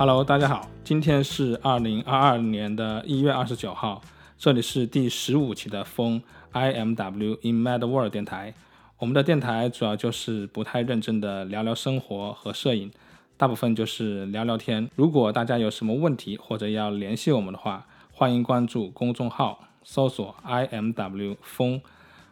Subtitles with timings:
[0.00, 4.00] Hello，大家好，今天是二零二二年的一月二十九号，
[4.38, 6.22] 这里是第十五期的风
[6.54, 8.54] IMW in Mad World 电台。
[8.96, 12.90] 我们的电台主要就是不太认真的聊聊生活和摄影，
[13.36, 14.88] 大部分就是聊聊天。
[14.96, 21.82] 如果大家有什么问题或者要联系我们的话，欢迎关注公众号，搜索 IMW 风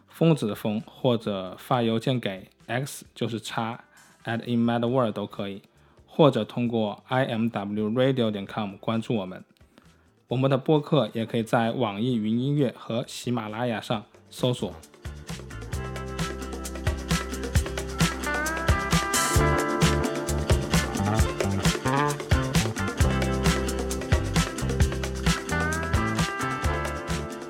[0.07, 3.79] 疯子的疯，或者发邮件给 x 就是叉
[4.25, 5.61] at in Mad World 都可以。
[6.19, 9.41] 或者通过 i m w radio 点 com 关注我们，
[10.27, 14.73] 我们的播客也可以在网易云音乐和喜马拉雅上搜索。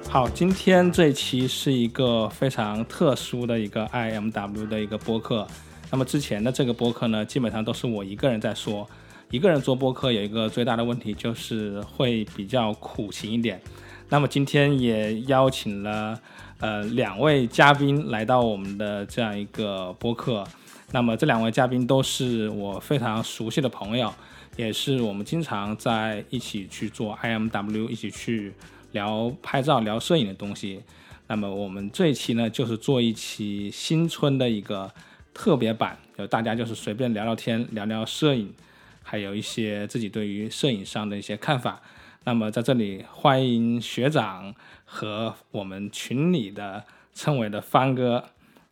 [0.07, 5.47] 好，今天这一期是一个非常特殊的一个 i m w 的一个播客。
[5.91, 8.87] 那么之前的这个播客呢，基本上都是我一个人在说。
[9.31, 13.61] 一个人做播客有一个最大的问题，就是会比较苦情一点。
[14.09, 16.19] 那么今天也邀请了
[16.59, 20.43] 呃两位嘉宾来到我们的这样一个播客。
[20.91, 24.11] 那么这两位嘉宾都是我非常熟悉的朋友，
[24.57, 28.51] 也是我们经常在一起去做 IMW，一起去
[28.93, 30.81] 聊拍照、聊摄影的东西。
[31.27, 34.91] 那么我们这一期呢，就是做一期新春的一个。
[35.39, 38.53] 特别版，就大家就是随便聊聊天，聊聊摄影，
[39.01, 41.81] 还有一些自己对于摄影上的一些看法。
[42.25, 48.25] 那么在这里欢迎学长和我们群里的称为的帆哥，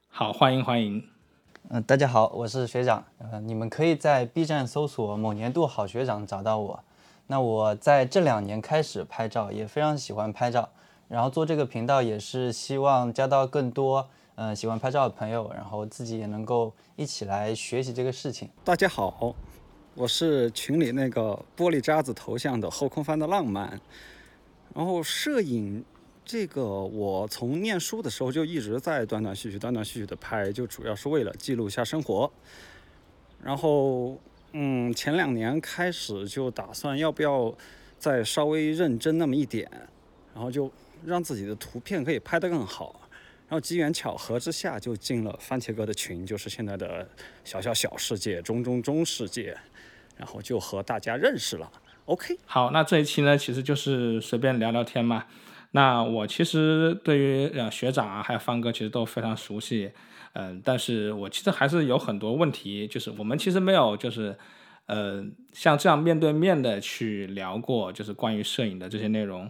[0.09, 1.02] 好，欢迎欢迎。
[1.69, 3.06] 嗯，大家好，我是学长。
[3.20, 6.84] 呃，你们可以在 B 站搜索“某年度好学长”找到我。
[7.28, 10.68] 那我在这两年开始拍照，也非常喜欢拍照，
[11.08, 14.09] 然后做这个频道也是希望加到更多。
[14.40, 18.48] 嗯，喜欢拍照的朋友，然后自己也能够一起来学习这个事情。
[18.64, 19.36] 大家好，
[19.96, 23.81] 我是群里那个玻璃渣子头像的后空翻的浪漫。
[24.76, 25.84] 然后摄影
[26.24, 32.31] 这个，我从念书的时候就一直在断断续续、断断续续的拍，就主要是为了记录一下生活。
[33.42, 34.20] 然后，
[34.52, 37.52] 嗯，前两年开始就打算要不要
[37.97, 39.68] 再稍微认真那么一点，
[40.36, 40.72] 然后就
[41.03, 43.02] 让自己的图片可以拍得更好。
[43.47, 47.08] 然后机缘巧合之下就进了番茄哥的群，就是现在的
[47.46, 49.58] 小小小世界、中中中世界，
[50.18, 51.72] 然后就和大家认识了。
[52.06, 55.25] OK，好，那这一期呢，其实就是随便聊聊天嘛。
[55.72, 59.91] 那我其实对于呃学长啊，还有方哥，其实都非常熟悉，
[60.34, 64.38] 嗯，但是我其实还是有很多问题，就是我们其实没有就是
[64.88, 69.50] 呃像这样面对面的去聊过，就是关于摄影的这些内容。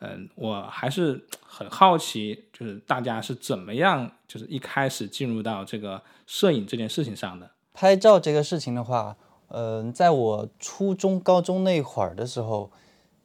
[0.00, 7.50] 嗯，我还是很好奇，就是大家是怎么样，就是一开始进入到这个摄影这件事情上的。
[7.74, 9.16] 拍照这个事情的话，
[9.48, 12.70] 嗯，在我初中、高中那会儿的时候，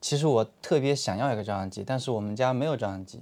[0.01, 3.19] 其实我特别想要一个照相机，但是我们家没有照相机。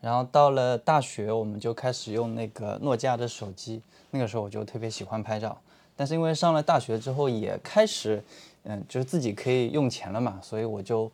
[0.00, 3.82] 然后到了大学，我们就开始用那个诺基亚的手机。
[4.12, 5.60] 那个时候我就特别喜欢拍照，
[5.94, 8.24] 但是因为上了大学之后，也开始，
[8.62, 11.12] 嗯，就是自己可以用钱了嘛，所以我就。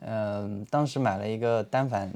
[0.00, 2.12] 嗯，当时买了一个单反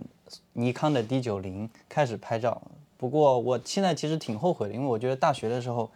[0.52, 2.62] 尼康的 D 九零，开始拍照。
[2.96, 5.90] 不过我现在其实挺后悔的，因为我觉得大学的时候，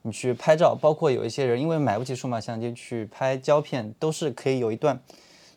[0.00, 4.98] 你去拍照，包括有一些人因为买不起数码相机去拍胶片，都是可以有一段，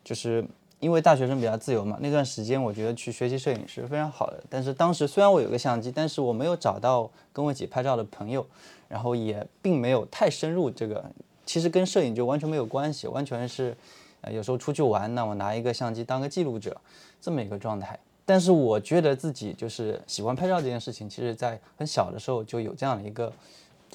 [0.03, 0.45] 就是
[0.81, 4.43] 因为大学生比较自由嘛，那段时间我觉得去学习摄影是非常好的。
[4.49, 8.45] 但是当时虽然我有个相机，但是我没有找到跟我一起拍照的朋友，
[8.89, 11.05] 然后也并没有太深入这个，
[11.45, 13.77] 其实跟摄影就完全没有关系，完全是。
[14.21, 16.75] 呃，有时候出去玩，那我拿一个相机当个记录者，
[17.21, 17.97] 这么一个状态。
[18.25, 23.33] 但是我觉得自己就是喜欢拍照这件事情，其实在很小的时候就有这样的一个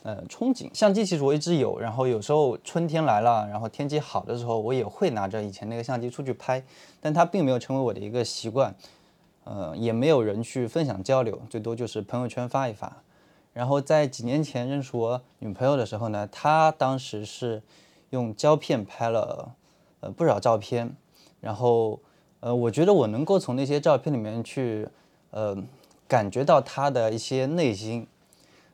[0.02, 0.68] 呃憧憬。
[0.74, 6.60] 相机其实我一直有，然后有时候春天来了，然后天气好的时候，我也会拿着以前那个相机出去拍，
[7.00, 8.74] 但它并没有成为我的一个习惯，
[9.44, 12.96] 呃，也没有人去分享交流，最多就是朋友圈发一发。
[13.52, 17.62] 然后在几年前认识我女朋友的时候呢，她当时是
[18.10, 19.54] 用胶片拍了。
[20.04, 20.94] 呃，不少照片，
[21.40, 21.98] 然后，
[22.40, 24.86] 呃，我觉得我能够从那些照片里面去，
[25.30, 25.56] 呃，
[26.06, 28.06] 感觉到他的一些内心，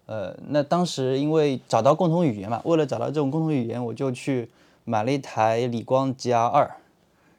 [0.07, 4.51] 呃，那当时因为找到共同语言嘛，为了找到这种共同语言，我就去
[4.85, 6.69] 买了一台理光 G R 二，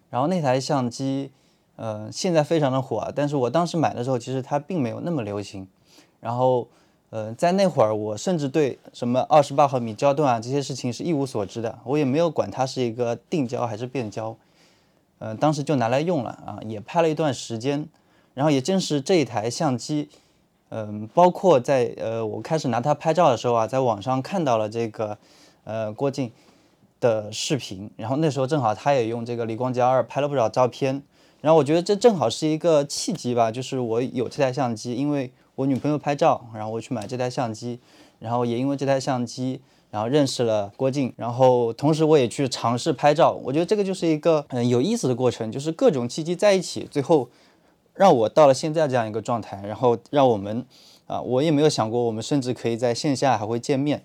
[0.09, 1.31] 然后那台相机，
[1.75, 5.67] 呃，现在非常的火啊，但是我当时买的时候，其实它并没有那么流行，
[6.21, 6.69] 然后。
[7.11, 14.37] 呃，在那会儿，我甚至对什么二十八毫米焦段啊这些事情是一无所知的，我也没有管它是一个定焦还是变焦，
[15.19, 17.85] 呃，当时就拿来用了啊，也拍了一段时间，
[18.33, 20.07] 然后也正是这一台相机，
[20.69, 25.17] 嗯，包括在呃我开始拿它拍照的时候啊，在网上看到了这个
[25.65, 26.31] 呃郭靖，
[27.01, 31.03] 的视频，然后那时候正好他也用这个理光夹二拍了不少照片，
[31.41, 37.79] 然后我觉得这正好是一个契机吧，就是我有这台相机，因为我女朋友拍照，然后我去买这台相机，
[38.19, 47.29] 然后也因为这台相机，然后认识了郭靖，然后同时我也去尝试拍照，我觉得这个就是一个嗯有意思的过程，就是各种契机在一起，最后
[47.93, 50.65] 让我到了现在这样一个状态，然后让我们
[51.07, 54.03] 啊，我也没有想过我们甚至可以在线下还会见面。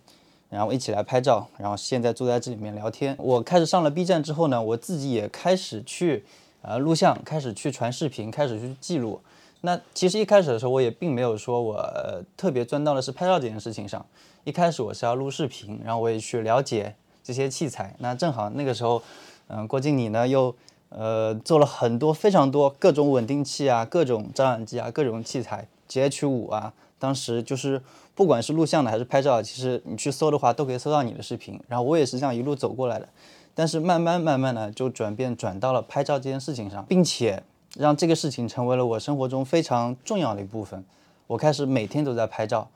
[0.48, 3.16] 然后一起来拍照，然后现在坐在这里面聊天。
[3.18, 6.24] 我开始上了 B 站之后呢，我自己也开始去
[6.62, 9.20] 呃录像，开始去传视频，开始去记录。
[9.62, 14.04] 那其实一开始的时候，我也并没有说我特别钻到的是拍照这件事情上。
[14.44, 17.94] 一开始我是要录视频，然后我也去了解这些器材。
[17.98, 19.02] 那正好那个时候，
[19.48, 20.54] 嗯，郭靖你呢又
[20.90, 27.82] 呃做了很多非常多各种稳定器啊，各种照相机啊，各种器材，GH 五啊，当时就是。
[28.16, 31.60] 不管是录像的还是拍照，其实你去搜的话，都可以搜到你的视频。
[31.68, 33.06] 然后我也是这样一路走过来的，
[33.54, 37.42] 但是慢慢慢慢的就转变转到了拍照这件事情上，并且
[37.78, 40.84] 让这个事情成为了我生活中非常重要的一部分。
[41.26, 42.68] 我开始每天都在拍照。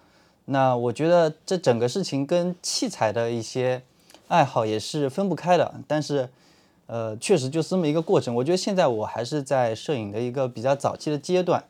[0.47, 3.83] 那我觉得这整个事情跟器材的一些
[4.29, 5.75] 爱好也是分不开的。
[5.87, 6.29] 但是，
[6.87, 8.35] 呃，确实就是这么一个过程。
[8.35, 11.65] 我觉得现在我还是在摄影的一个比较早期的阶段，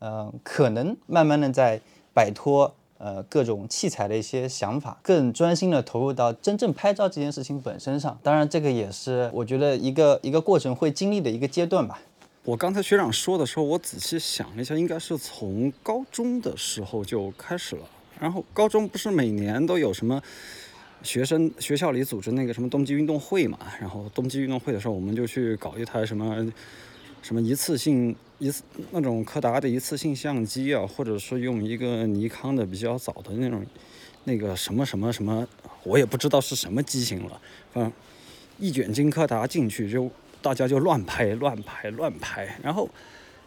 [0.00, 1.80] 嗯，可能慢慢的在
[2.12, 2.74] 摆脱。
[3.04, 8.16] 呃，各种器材的一些想法，更专心的投入到真正拍照这件事情本身上。
[8.22, 11.98] 当然，这个也是我觉得一个一个过程会经历的一个阶段吧。
[12.44, 17.88] 我刚才学长说的时候，我仔细想了一下，应该是从高中的时候就开始了。
[18.18, 20.20] 然后高中不是每年都有什么
[21.02, 23.58] 学生学校里组织那个什么冬季运动会嘛？
[23.80, 26.52] 然后冬季运动会的时候，我们就去搞一台什么。
[27.22, 33.64] 什么一次性一次那种柯达的一次性相机啊，或者是用一个尼康的比较早的那种
[34.24, 35.46] 那个什么什么什么，
[35.84, 37.40] 我也不知道是什么机型了。
[37.74, 37.92] 嗯，
[38.58, 40.10] 一卷金柯达进去就
[40.42, 42.90] 大家就乱拍乱拍乱拍，然后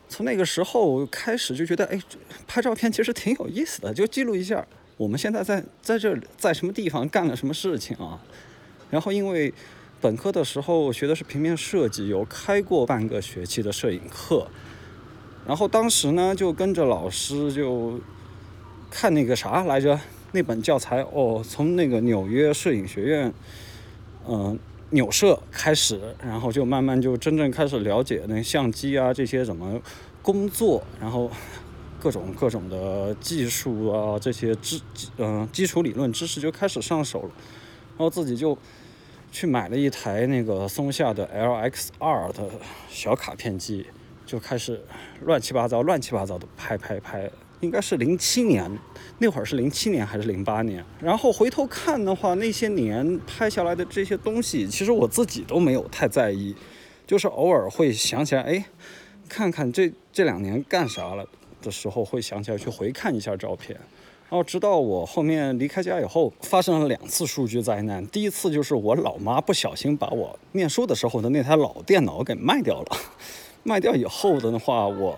[0.10, 2.02] 从那个时候开始就觉得，哎，
[2.48, 4.66] 拍照片其实挺有意思的，就记录一下
[4.98, 8.20] 我们现在在在这在什么地方干了什么事情啊。
[8.90, 9.54] 然后因为。
[10.02, 14.46] 本科的时候学的是平面设计，有开过半个学期的摄影课，
[15.48, 18.00] 然后当时呢就跟着老师就
[18.92, 20.00] 看那个啥来着，
[20.34, 23.34] 那本教材哦，从那个纽约摄影学院，
[24.28, 24.60] 嗯，
[24.92, 29.82] 纽摄开始，然后就慢慢就真正开始了解那相机啊这些怎么
[30.22, 31.30] 工作，然后
[32.00, 34.80] 各种各种的技术啊这些知
[35.18, 37.30] 嗯基础理论知识就开始上手了，
[37.90, 38.58] 然后自己就。
[39.32, 42.50] 去买了一台那个松下的 LX2 的
[42.90, 43.86] 小卡片机，
[44.26, 44.82] 就开始
[45.26, 47.30] 乱七八糟、乱七八糟的拍拍拍。
[47.66, 48.72] 应该是零七年，
[49.18, 50.86] 那会儿是零七年还是零八年？
[51.00, 56.56] 然后回头看的话，那些年拍下来的这些东西，其实我自己都没有太在意，
[57.08, 58.66] 就是偶尔会想起来，哎，
[59.28, 61.28] 看看这这两年干啥了
[61.62, 63.76] 的时候，会想起来去回看一下照片。
[64.28, 68.06] 然后直到我后面离开家以后，发生了两次数据灾难。
[68.08, 72.98] 第一次就是我老妈不小心把我念书的时候的那台老电脑给卖掉了，
[73.64, 75.18] 卖掉以后的话，我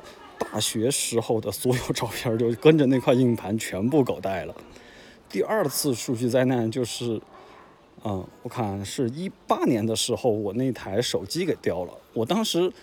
[0.58, 4.56] 大学时候的所有照片就跟着那块硬盘全部狗带了。
[5.30, 7.22] 第二次数据灾难就是，
[8.04, 11.94] 嗯，我看是一八年的时候，我那台手机给掉了。
[12.12, 12.74] 我当时。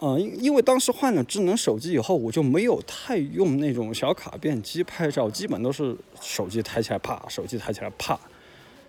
[0.00, 8.18] 嗯，因为当时换了智能手机以后，我就没有太用那种小卡片机拍照，基本都是手机抬起来啪，手机抬起来啪。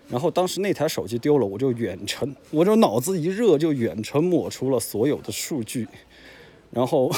[0.08, 5.88] 然后当时那台手机丢了，我就远程，我就脑子一热就远程抹除了所有的数据，
[6.70, 7.10] 然后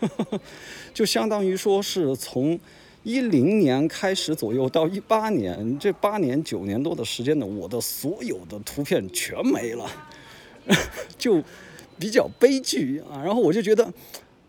[0.94, 2.58] 就相当于说是从
[3.02, 9.90] 一零年开始左右到一八年这八年九年多的时间呢，我的所有的图片全没了，
[11.18, 11.42] 就。
[12.00, 13.92] 比较悲剧啊，然后我就觉得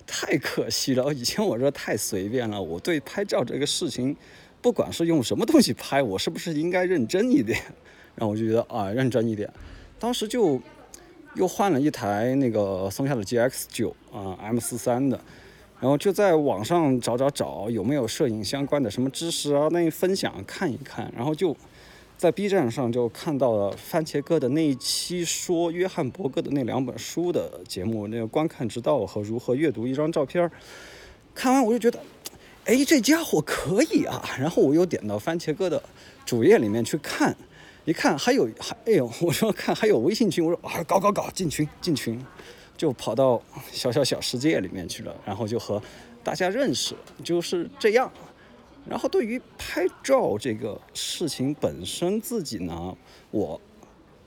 [0.05, 1.11] 太可惜了。
[1.11, 4.15] 以前我这太随便了，我对拍照这个事情，
[4.61, 7.59] 不管是用什么东西拍，我是不是应该认真一点？
[8.13, 9.51] 然后我就觉得啊，认真一点。
[9.97, 10.61] 当时就
[11.33, 15.19] 又换了一台那个松下的 GX 九啊 M 四三的，
[15.79, 21.55] 然后就在网上找找找有没有摄影相关的什么知识啊，那分享看一看，然后就。
[22.19, 30.51] 在 B 站上就看到了番茄哥的那一期说约翰伯格的那两本书的节目，那个观看之道和如何阅读一张照片。
[31.33, 31.97] 看完我就觉得，
[32.65, 34.21] 哎，这家伙可以啊！
[34.37, 35.81] 然后我又点到番茄哥的
[36.25, 37.33] 主页里面去看，
[37.85, 42.21] 一看还有还哎呦，我说看还有微信群，我说啊搞搞搞进群进群，
[42.79, 43.41] 就跑到
[43.73, 45.83] 小小小世界里面去了，然后就和
[46.23, 48.09] 大家认识，就是这样。
[48.87, 52.95] 然后对于拍照这个事情本身，自己呢，
[53.31, 53.59] 我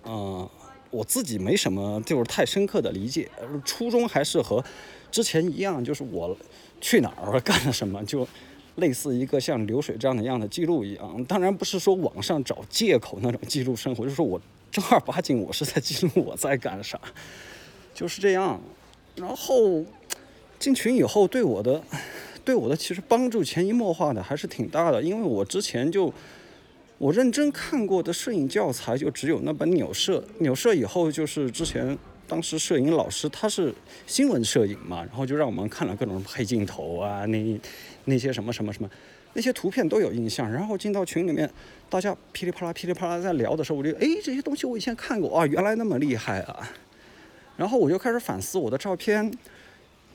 [0.04, 0.46] 嗯，
[0.90, 3.26] 我自己没什么就是太深刻的理解。
[3.64, 4.62] 初衷还是和
[5.10, 6.36] 之前一样，就是我
[6.78, 8.28] 去哪儿干了什么，就
[8.76, 11.24] 类似一个像流水账的样的记录一样。
[11.24, 14.38] 当然不是说网上找借口那种记录生活，就是说我
[14.70, 17.00] 正儿八经我是在记录我在干啥，
[17.94, 18.60] 就是这样。
[19.16, 19.84] 然后
[20.58, 21.82] 进群以后，对我的
[22.44, 26.12] 对我的其实帮助潜移默化的还是挺大的，因为我之前就。
[26.98, 33.74] 我认真看过的摄影教材就只有那本纽摄，纽摄以后就是之前当时摄影老师他是
[34.06, 37.60] 新闻摄影嘛，然后就让我们看了各种黑镜头啊，那
[38.04, 38.88] 那些什么什么什么，
[39.32, 40.48] 那些图片都有印象。
[40.48, 41.50] 然后进到群里面，
[41.90, 46.70] 大家噼里啪啦噼里啪啦在聊的时候，我就哎这些东西我以前看过啊，原来那么厉害啊。
[47.56, 49.32] 然后我就开始反思我的照片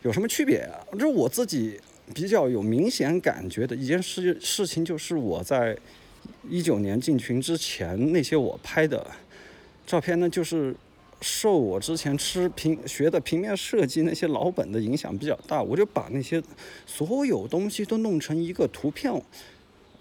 [0.04, 0.80] 有什么区别啊？
[0.98, 1.80] 这我自己
[2.14, 5.78] 比较有明显感觉的一件事事情就是我在。
[6.50, 9.06] 一九年进群之前，那些我拍的
[9.86, 10.76] 照片呢，就是
[11.22, 15.62] 受我之前吃平学的平面设计那些老本的影响比较大。
[15.62, 16.42] 我就把那些
[16.86, 19.14] 所有东西都弄成一个图片，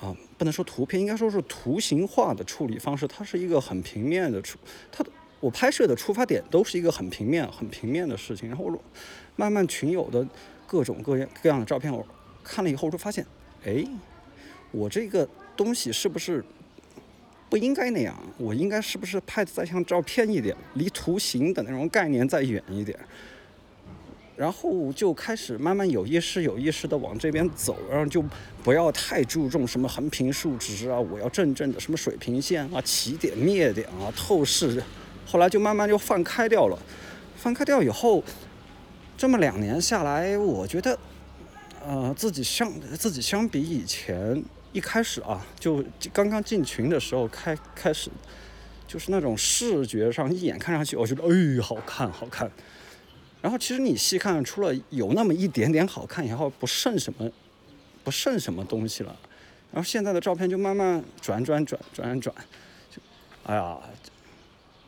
[0.01, 3.07] 啊，不能说图片，应该说是图形化的处理方式。
[3.07, 4.59] 它是一个很平面的处，
[4.91, 5.05] 它
[5.41, 8.49] 我拍摄的出发点都是一个很平面、很平面的事情。
[8.49, 8.71] 然后
[9.37, 10.27] 慢慢群友的
[10.67, 12.07] 各种各样各样的照片，我
[12.43, 13.27] 看了以后我就发现，
[13.65, 13.85] 哎，
[14.71, 15.29] 我这个。
[15.57, 16.45] 东西是不是
[17.49, 18.15] 不应该那样？
[18.37, 22.95] 我应该是不是拍的再像照片一点，离图形的那种概念再远一点？
[24.37, 28.23] 然后就开始慢慢有意识、有意识的往这边走，然后就
[28.63, 34.83] 不要太注重什么横平竖直啊，我要正正的什么水平线啊、起点灭点啊、透视。
[35.27, 36.79] 后来就慢慢就放开掉了。
[37.37, 38.23] 放开掉以后，
[39.19, 40.99] 这么两年下来，我觉得，
[41.87, 44.43] 呃，自己相自己相比以前。
[44.73, 48.11] 一开始啊，就刚刚进群的时候开开始，
[48.87, 52.51] 就是那种视觉上一眼看上去，我觉得哎，好看好看。
[53.41, 57.31] 然后其实你细看，除了有那么一点点好看以后，不剩什么，
[58.05, 59.17] 不剩什么东西了。
[59.73, 62.35] 然后现在的照片就慢慢转转转转转，
[62.91, 63.01] 就
[63.45, 63.79] 哎呀，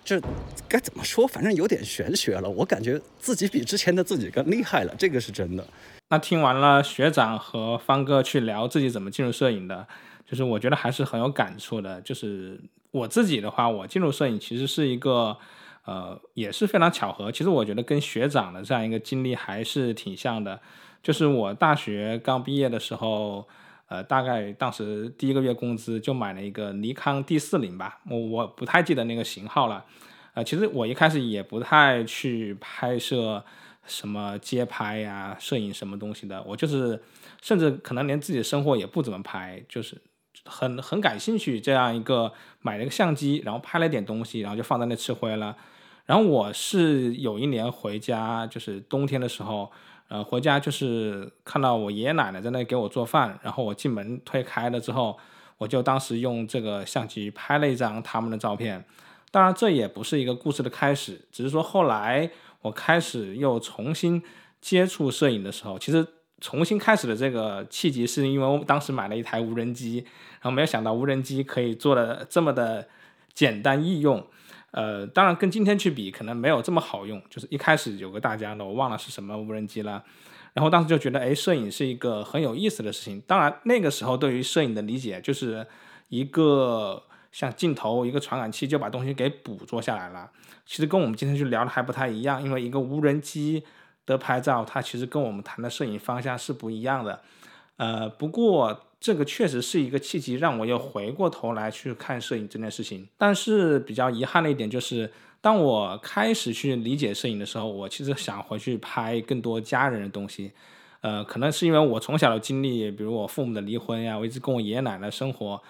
[0.09, 0.19] 这
[0.67, 1.29] 该怎么说？
[1.29, 2.49] 反正有点玄学了。
[2.49, 5.63] 我感觉自己比之前的自己更厉害了，这个是真的。
[6.09, 9.87] 那听完了学长和方哥去聊自己怎么进入摄影的，
[10.27, 12.01] 就是我觉得还是很有感触的。
[12.01, 12.59] 就是
[12.91, 15.37] 我自己的话，我进入摄影其实是一个，
[15.85, 17.31] 呃，也是非常巧合。
[17.31, 20.59] 其实我觉得跟学长的这样一个经历还是挺像的。
[21.03, 23.47] 就是我大学刚毕业的时候，
[23.89, 29.85] 呃，大概当时第一个月工资就买了一个尼康 D 四零吧，我我不太记得那个型号了。
[30.35, 33.45] 呃，其实我一开始也不太去拍摄。
[33.87, 37.03] 什么街拍呀、摄影什么东西的，我就是
[37.41, 39.97] 甚至可能连自己的生活也不怎么拍，就是
[40.45, 42.31] 很很感兴趣这样一个
[42.61, 45.57] 买了个相机，然后拍了点东西，然后就放在那吃灰了。
[46.05, 49.73] 然后我是有一年回家，就是冬天的时候，
[50.09, 55.17] 呃，回家就是看到我爷爷奶奶在那给我做饭，然后我进门推开了之后，
[55.59, 58.85] 我就当时用这个相机拍了一张他们的照片。
[59.31, 62.31] 当然这也不是一个故事的开始，只是说后来。
[62.63, 64.21] 我开始又重新
[64.61, 66.05] 接触摄影的时候，其实
[66.41, 69.99] 重新开始的这个契机是因为我当时买了一台无人机，
[70.41, 72.89] 然后没有想到无人机可以做的这么的
[73.33, 74.27] 简单易用。
[74.71, 77.23] 呃，当然跟今天去比，可能没有这么好用。
[77.31, 80.05] 就是一开始有个大疆的，我忘了是什么无人机了。
[80.53, 83.21] 然后当时就觉得，哎，摄影是一个很有意思的事情。
[83.27, 85.67] 当然那个时候对于摄影的理解，就是
[86.09, 90.31] 一个像镜头、一个传感器就把东西给捕捉下来了。
[90.67, 93.63] 其实跟我们今天去聊的还不太一样，因为一个无人机
[94.05, 97.21] 的拍照，它其实跟我们谈的摄影方向是不一样的。
[97.77, 103.09] 呃，不过这个确实是一个契机，让我又回过头来去看摄影这件事情。
[103.17, 110.53] 但是比较遗憾的一点就是，当我开始去理解摄影的时候，我其实想回去拍更多家人的东西。
[111.01, 115.63] 呃，可能是因为我从小的经历，比如我父母的离婚呀，我一直跟我爷爷奶奶生活，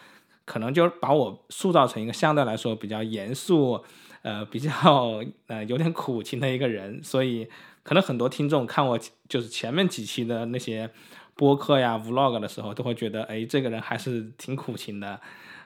[0.47, 3.85] 可能就把我塑造成一个相对来说比较严肃。
[4.23, 7.47] 呃，比较呃有点苦情的一个人，所以
[7.85, 10.91] 可能很多听众看我就是前面几期的那些
[11.39, 15.21] 播客呀、vlog 的时候，都会觉得，哎，这个人还是挺苦情的。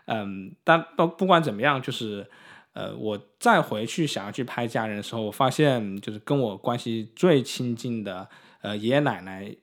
[0.04, 2.28] 嗯，但不不管怎么样，就是
[2.74, 8.28] 呃，我再回去想要去拍家人的时候，我发现就是跟我关系最亲近的
[8.60, 9.56] 呃爷爷奶奶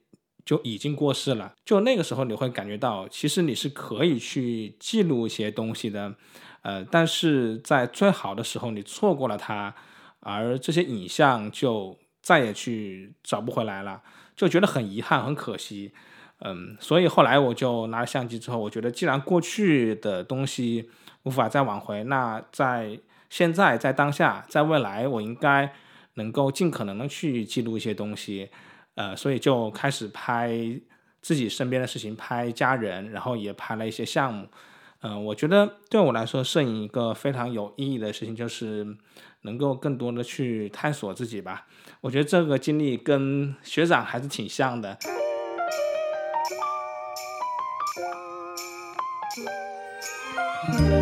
[0.43, 1.53] 就已经过世了。
[1.63, 6.15] 就那个时候，你会感觉到，其实你是可以去记录一些东西的。
[6.63, 9.75] 呃，但是在最好的时候你错过了他，
[10.21, 14.01] 而这些影像就再也去找不回来了，
[14.39, 15.91] 就觉得很遗憾，很可惜。
[16.39, 20.89] 嗯，所以后来我就拿了相机之后，我觉得既然过去的东西
[21.23, 22.97] 无法再挽回，那在
[23.29, 25.73] 现在在当下，在未来，我应该
[26.13, 28.49] 能够尽可能的去记录一些东西，
[28.95, 30.49] 呃，所以就开始拍
[31.19, 34.47] 自己身边的事情，拍家人，然后也拍了一些项目。
[35.01, 38.85] 嗯，我觉得对我来说，摄影一个非常有意义的事情就是
[39.43, 41.67] 能够更多的去探索自己吧。
[42.01, 44.97] 我觉得这个经历跟学长还是挺像的。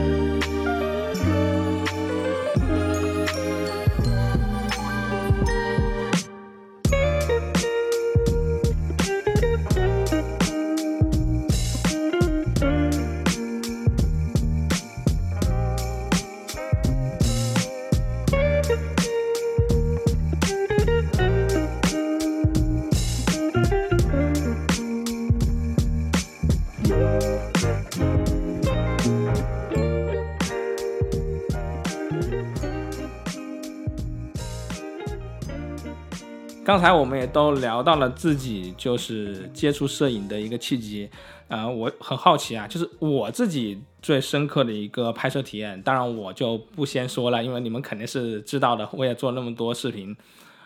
[36.78, 41.10] 刚才我们也都聊到了自己就是接触摄影的一个契机，
[41.48, 50.16] 啊，我很好奇啊，就是我自己最深刻的一个拍摄体验，当然我就不先说了，因为你们肯定是知道的，我也做那么多视频，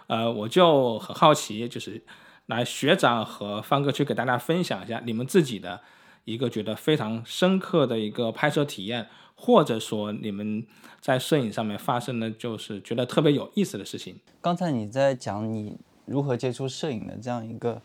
[0.07, 2.03] 呃，我就很好奇，就是
[2.47, 5.79] 来学长和方哥去给大家分享一下你们自己的
[6.25, 10.67] 一个觉得非常深刻的一个拍摄体验，或者说你们
[10.99, 14.19] 在摄影上面发生的就是觉得特别有意思的事情。
[14.41, 15.79] 刚才你在讲你。
[16.05, 17.81] 如何接触摄影的这样一个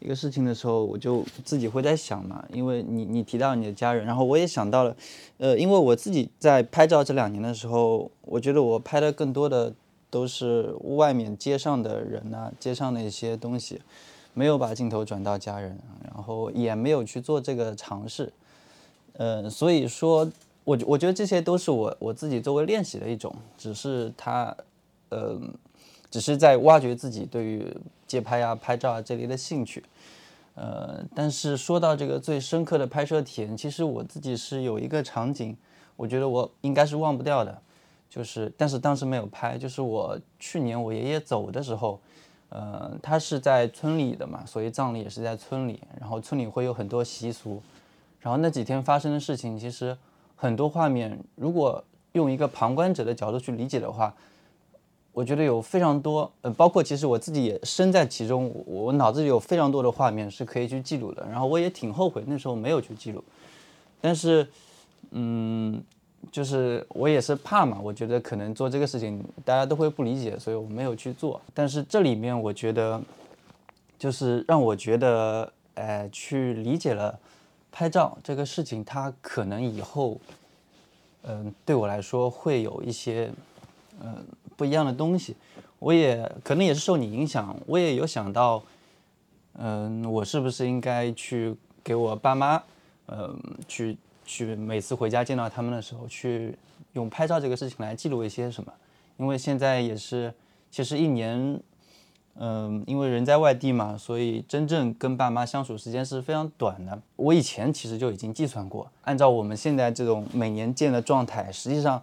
[0.00, 4.96] 一个事情的时候，我就自己会在想嘛，因为你你提到你的家人，然后我也想到了，
[5.38, 9.74] 呃，因为我自己在拍照这两年的时候，我觉得我拍的更多的
[10.08, 13.80] 都是外面街上的人呐，街上的一些东西，
[14.34, 18.32] 没有把镜头转到家人，然后也没有去做这个尝试，
[19.14, 20.30] 呃，所以说，
[20.62, 24.56] 我我觉得这些都是我我自己作为练习的一种，只是它，
[25.08, 25.40] 呃。
[26.10, 27.66] 只是在挖掘自己对于
[28.06, 29.84] 街拍啊、拍照啊这类的兴趣，
[30.54, 35.54] 呃，但是说到这个最深刻的拍摄体验，其实我自己是有一个场景，
[35.96, 37.60] 我觉得我应该是忘不掉的，
[38.08, 42.00] 就是，但是当时没有拍，就是我去年我爷爷走的时候，
[42.48, 47.62] 呃，他是在村里的嘛，所以葬礼也是在村里，然后村里会有很多习俗，
[48.20, 49.94] 然后那几天发生的事情，其实
[50.34, 54.14] 很多画面，如果用一个旁观者的角度去理解的话。
[55.18, 61.26] 我觉得有非常多，呃，包括其实我自己也身在其中，我脑子里有非常多的画面是可以去记录的。
[61.28, 63.24] 然后我也挺后悔那时候没有去记录，
[64.00, 64.46] 但是，
[65.10, 65.82] 嗯，
[66.30, 71.40] 就是我也是怕嘛，我觉得可能做这个事情大家都会不理解，所以我没有去做。
[71.52, 73.02] 但是这里面我觉得，
[73.98, 77.18] 就是让我觉得，呃，去理解了
[77.72, 80.16] 拍照这个事情，它可能以后，
[81.24, 83.32] 嗯，对我来说会有一些，
[84.00, 84.24] 嗯。
[84.58, 85.36] 不一样的东西，
[85.78, 88.60] 我也可能也是受你影响，我也有想到，
[89.52, 92.60] 嗯，我是不是应该去给我爸妈，
[93.06, 96.58] 嗯，去去每次回家见到他们的时候，去
[96.94, 98.72] 用拍照这个事情来记录一些什么？
[99.16, 100.34] 因为现在也是，
[100.72, 101.60] 其实一年，
[102.34, 107.00] 嗯，因为人在外地嘛，所以真正跟爸妈相处时间是非常短的。
[107.14, 112.02] 我以前其实就已经计算过，按照我们现在这种每年见的状态，实际上。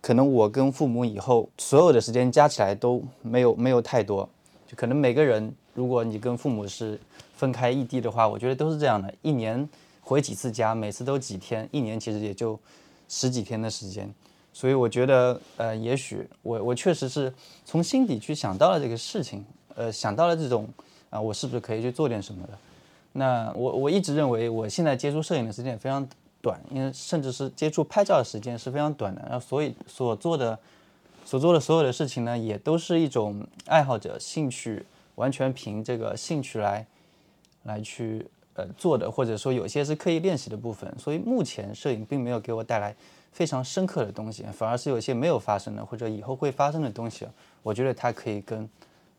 [0.00, 4.26] 可能我跟父母以后所有的时间加起来都没有没有太多，
[4.66, 6.98] 就可能每个人，如果你跟父母是
[7.36, 9.68] 分开异地的话，我觉得都是这样的，一年
[10.00, 12.58] 回几次家，每次都几天，一年其实也就
[13.08, 14.10] 十几天的时间，
[14.54, 17.30] 所以我觉得，呃，也许我我确实是
[17.66, 20.66] 从心底去想到了这个事情，呃，想到了这种
[21.10, 22.52] 啊，我是不是可以去做点什么的？
[23.12, 26.08] 那我我一直认为，我现在接触摄影的时间也非常。
[26.42, 30.58] 短，因为甚至是接触拍照的时间是非常短的，然后所以所做的
[31.24, 34.84] 所做的所有的事情呢，也都是一种爱好者兴趣，
[35.16, 36.86] 完全凭这个兴趣来
[37.64, 40.92] 来去呃做的，或者说有些是刻意练习的部分。
[40.98, 42.96] 所以目前摄影并没有给我带来
[43.32, 47.26] 非常深刻的东西，反而是有些没有发生的或者以后会发生的东西，
[47.62, 48.68] 我觉得它可以跟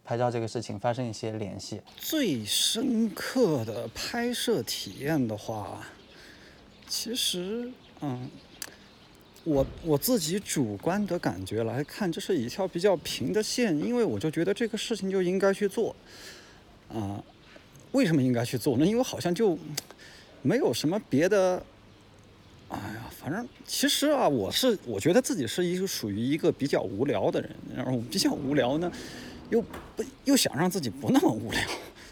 [0.03, 1.79] 拍照这个事情发生一些联系。
[1.95, 5.85] 最深刻的拍摄体验的话。
[6.91, 8.29] 其实，嗯，
[9.45, 15.95] 我我自己主观的感觉来看，这是一条比较平的线，因为我就觉得这个事情就应该去做，
[16.89, 17.23] 啊，
[17.93, 18.85] 为什么应该去做呢？
[18.85, 19.57] 因为好像就
[20.41, 21.65] 没有什么别的，
[22.67, 28.91] 哎呀，反正其实啊，我是我觉得自己是一个属于一个比较无聊的人，然后比较无聊呢，
[29.49, 31.61] 又不又想让自己不那么无聊。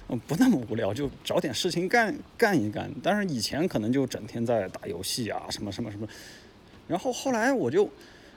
[0.09, 2.91] 嗯，不那么无聊，就找点事情干干一干。
[3.01, 6.07] 但是以前可能就整天在打游戏啊，什么什么什么。
[6.87, 7.87] 然后后来我就，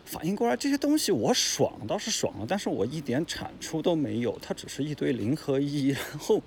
[0.05, 5.89] 反应过来，这些东西我爽倒是爽了，但是我一点产出都没有，它只是一堆零和一。
[6.13, 6.43] 然后，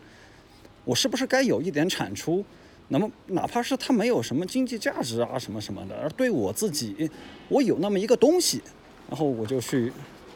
[0.84, 2.46] 我是不是该有一点产出？
[2.90, 7.10] 那么，哪怕是它没有什么经济价值啊，什么什么的，而对我自己，
[7.50, 8.62] 我有那么一个东西，
[9.10, 9.92] 然后我就去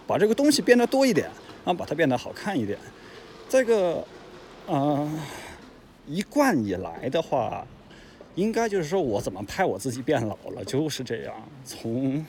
[0.07, 1.27] 把这个东西变得多一点，
[1.63, 2.75] 然后把它变得好看一点。
[3.47, 4.03] 这个，
[4.69, 5.09] 呃，
[6.05, 7.65] 一贯以来的话，
[8.35, 12.25] 应该就是说我怎么拍我自己变老了，就是这样，从。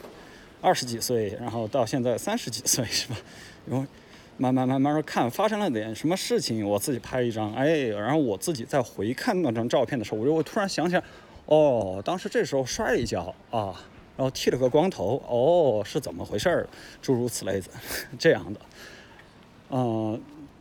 [0.63, 3.17] 二十几岁，然后到现在三十几岁，是吧？
[3.65, 3.87] 然后
[4.37, 11.03] 慢慢慢慢的看发生了点什么事情，我自己拍一张，哎，然后我自己再回看那张照片的时候，我就会突然想起来，
[11.47, 13.73] 哦，当时这时候摔了一跤啊，
[14.19, 16.69] 然后剃了个光头，哦，是怎么回事儿？
[17.01, 17.69] 诸如此类的，
[18.19, 18.61] 这样的。
[19.71, 20.21] 嗯，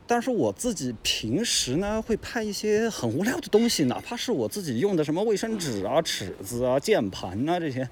[0.10, 7.88] 但是我自己平时呢会拍一些很无聊的东西，哪怕是我自己用的什么卫生纸啊、尺子啊、键盘啊这些。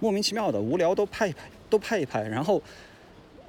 [0.00, 2.60] 莫名其妙的无聊都拍一拍，都拍一拍，然后，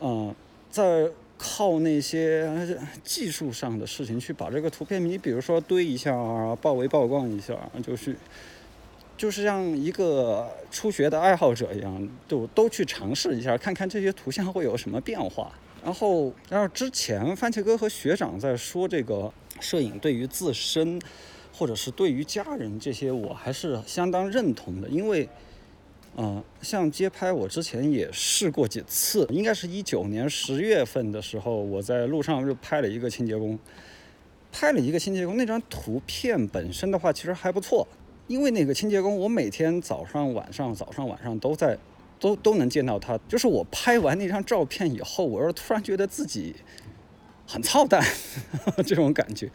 [0.01, 0.35] 嗯，
[0.69, 6.13] 再靠那些技术上的事情去把这个图片，你比如说堆一下，
[6.61, 8.15] 包围曝光一下，就是，
[9.17, 15.51] 就是像一个初学的爱好者一样，就都去尝试一下，看看这些图像会有什么变化。
[15.83, 21.01] 然后，然后之前番茄哥和学长在说这个摄影对于自身，
[21.53, 25.27] 或者是对于家人这些，我还是相当认同的，因为。
[26.17, 33.57] 嗯，像街拍，我之前也试过几次，应该是一九年十月份的时候，我在路上就拍了一个清洁工，
[34.51, 35.37] 拍了一个清洁工。
[35.37, 37.87] 那张图片本身的话，其实还不错，
[38.27, 41.77] 因为那个清洁工，我每天早上、晚上、早上、晚上都在，
[42.21, 43.19] 都都能见到他。
[43.27, 46.55] 就是我拍完那张照片以后，我又突然觉得自己
[47.45, 48.01] 很操蛋，
[48.87, 49.51] 这种感觉。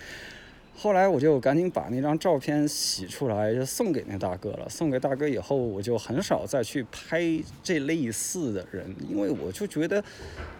[0.78, 4.68] 后来我就赶紧把那张照片洗出来，就送给那大哥了。
[4.68, 7.22] 送给大哥以后，我就很少再去拍
[7.62, 10.04] 这类似的人，因为我就觉得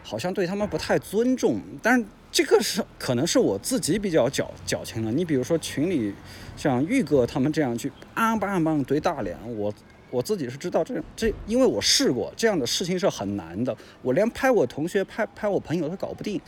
[0.03, 1.61] 好像对他们不太尊重。
[1.83, 5.13] 但是这个是可能是我自己比较矫矫情了。
[5.13, 6.15] 你比如说群里
[6.57, 9.71] 像玉哥他们这样去啊吧吧怼大脸，我
[10.11, 13.77] 我自己是知道这这，因为我试过这样的事情是很难的。
[14.03, 16.41] 我连拍我同学、拍拍我朋友都搞不定。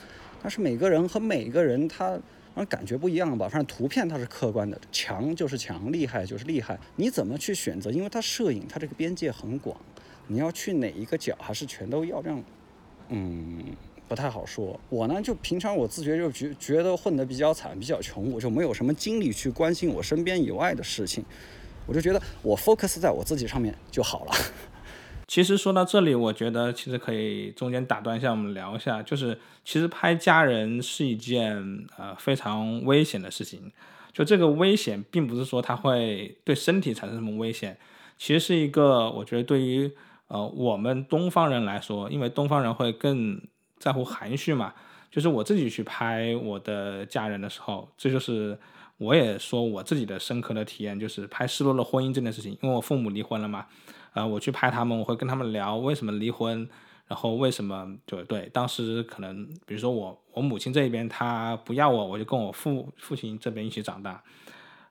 [0.43, 2.19] 但是每个人和每个人他。
[2.69, 3.49] 感觉不一样吧？
[3.49, 6.77] 反正图片它是客观的，强就是强，厉害就是厉害。
[6.97, 7.89] 你怎么去选择？
[7.89, 9.81] 因为它摄影它这个边界很广，
[10.27, 12.43] 你要去哪一个角，还是全都要这样？
[13.11, 13.63] 嗯，
[14.09, 14.77] 不太好说。
[14.89, 21.25] 我呢，就平常我自觉就觉觉得混得比较惨，比较穷，我就没有什么精力去关心我身边以外的事情，
[21.89, 24.33] 我就觉得我 focus 在我自己上面就好了。
[25.27, 33.73] 其实说到这里，我觉得其实可以中间打断一下，我们聊一下，就是其实拍家人是一件呃非常危险的事情。
[34.13, 37.79] 就这个危险，并不是说它会对身体产生什么危险，
[38.17, 39.91] 其实是一个我觉得对于
[40.29, 43.41] 呃我们东方人来说，因为东方人会更
[43.79, 44.75] 在乎含蓄嘛。
[45.11, 48.59] 就是我自己去拍我的家人的时候，这就是
[48.99, 53.67] 我也说我自己的深刻的体验，就是拍失落的婚姻这件事情，因为我父母离婚了嘛。
[54.13, 56.69] 啊，我去拍他们，我会跟他们聊为什么离婚，
[57.07, 64.21] 然后为什么就对当时可能，比如说我我母亲这一边她不要我，我就跟我父父亲这边一起长大，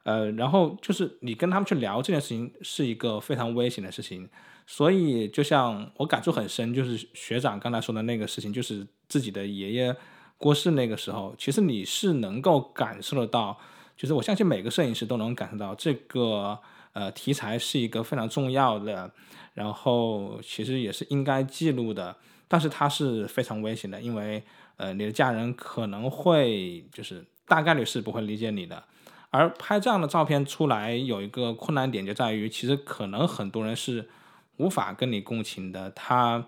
[0.03, 4.29] 呃，然后就是你跟他们去聊这件事情是一个非常危险的事情，
[4.65, 9.93] 所以就像我感触很深，就是学长刚才说的那个事情，就是自己的爷爷
[10.37, 13.59] 过世那个时候，其实你是能够感受得到，
[13.97, 16.57] 就是我相信每个摄影师都能感受到这个。
[16.93, 19.11] 呃，题材是一个非常重要的，
[19.53, 22.15] 然后其实也是应该记录的，
[22.47, 24.41] 但是它是非常危险的，因为
[24.77, 28.83] 呃，你的家人可能会就是大概率是不会理解你的，
[29.29, 34.09] 而拍这样的照片出来有一个困难点就在于，其实可能很多人是
[34.55, 36.43] 无法跟你共情的，他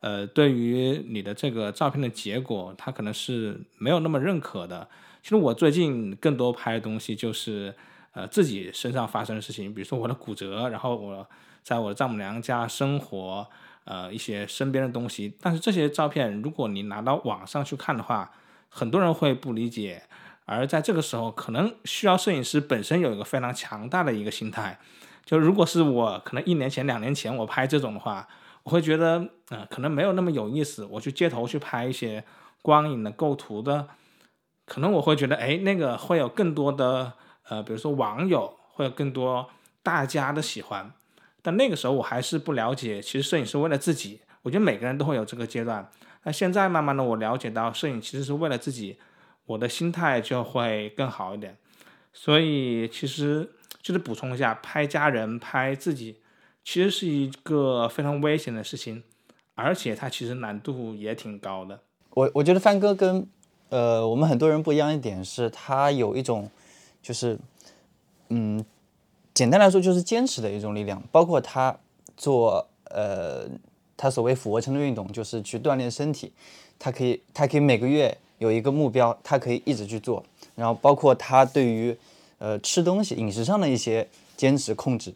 [0.00, 4.88] 呃，对于你的这个照片的结果，他可能是没有那么认可的。
[5.22, 7.74] 其实我最近更多拍的东西就是。
[8.14, 11.26] 呃，自己身上发生的事情，比如说我的骨折，然后我
[11.62, 13.48] 在我的丈母娘家生活，
[13.84, 15.34] 呃，一些身边的东西。
[15.40, 18.30] 但是这些照片，如果你拿到网上去看的话，
[18.68, 20.02] 很多人会不理解。
[20.44, 24.78] 而在这个时候，可能需要摄影师本身有一个非常强大的一个心态。
[25.24, 28.28] 就如果是我，可能一年前、两年前我拍这种的话，
[28.64, 30.84] 我会觉得，呃，可能没有那么有意思。
[30.84, 32.22] 我去街头去拍一些
[32.60, 33.88] 光影的构图的，
[34.64, 37.12] 可能我会觉得，哎，那个会有更多的。
[37.48, 39.50] 呃，比如说网友会有更多
[39.82, 40.92] 大家的喜欢，
[41.42, 44.20] 但那个时候我还是不了解，其实摄影是为了自己。
[44.42, 45.90] 我觉得每个人都会有这个阶段。
[46.22, 48.96] 那现在慢慢的我了解到，摄影其实是为了自己，
[49.46, 51.58] 我的心态就会更好一点。
[52.12, 53.50] 所以其实
[53.82, 56.20] 就是补充一下，拍家人、拍自己，
[56.62, 59.02] 其实是一个非常危险的事情。
[59.54, 61.80] 而且它其实难度也挺高的。
[62.10, 63.26] 我我觉得帆哥跟
[63.72, 66.46] 呃我们很多人不一样一点是，他有一种
[67.02, 67.38] 就是
[68.28, 68.62] 嗯，
[69.32, 71.74] 简单来说就是坚持的一种力量，包括他
[72.14, 73.48] 做呃
[73.96, 76.30] 他所谓俯卧撑的运动，就是去锻炼身体，
[76.78, 80.22] 他可以他可以每个月有一个目标，他可以一直去做，
[80.54, 81.96] 然后包括他对于
[82.36, 84.06] 呃吃东西饮食上的一些
[84.36, 85.14] 坚持控制，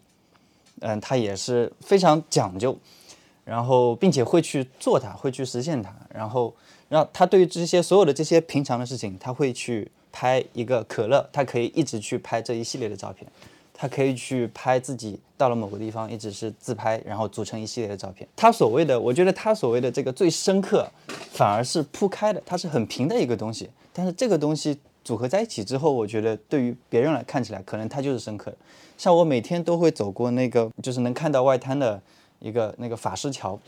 [0.79, 2.75] 嗯，他也是非常讲究。
[3.47, 5.89] 然后，并且会去做它，会去实现它。
[6.13, 6.53] 然后，
[6.89, 13.25] 让他对于这些所有的这些平常的事情，他会去拍一个可乐，他可以一直去拍这一系列的照片。
[13.73, 18.27] 他可以去拍自己到了某个地方，一直是自拍，然后组成一系列的照片。
[18.35, 20.85] 他所谓的，我觉得他所谓的这个最深刻，
[21.31, 23.69] 反而是铺开的，它是很平的一个东西。
[23.93, 28.57] 但是这个东西组合在一起之后，我觉得对于别人来看起来，可能它就是深刻的。
[28.97, 32.01] 像我每天都会走过那个，就是能看到外滩的。
[32.39, 33.59] 一个那个法师桥，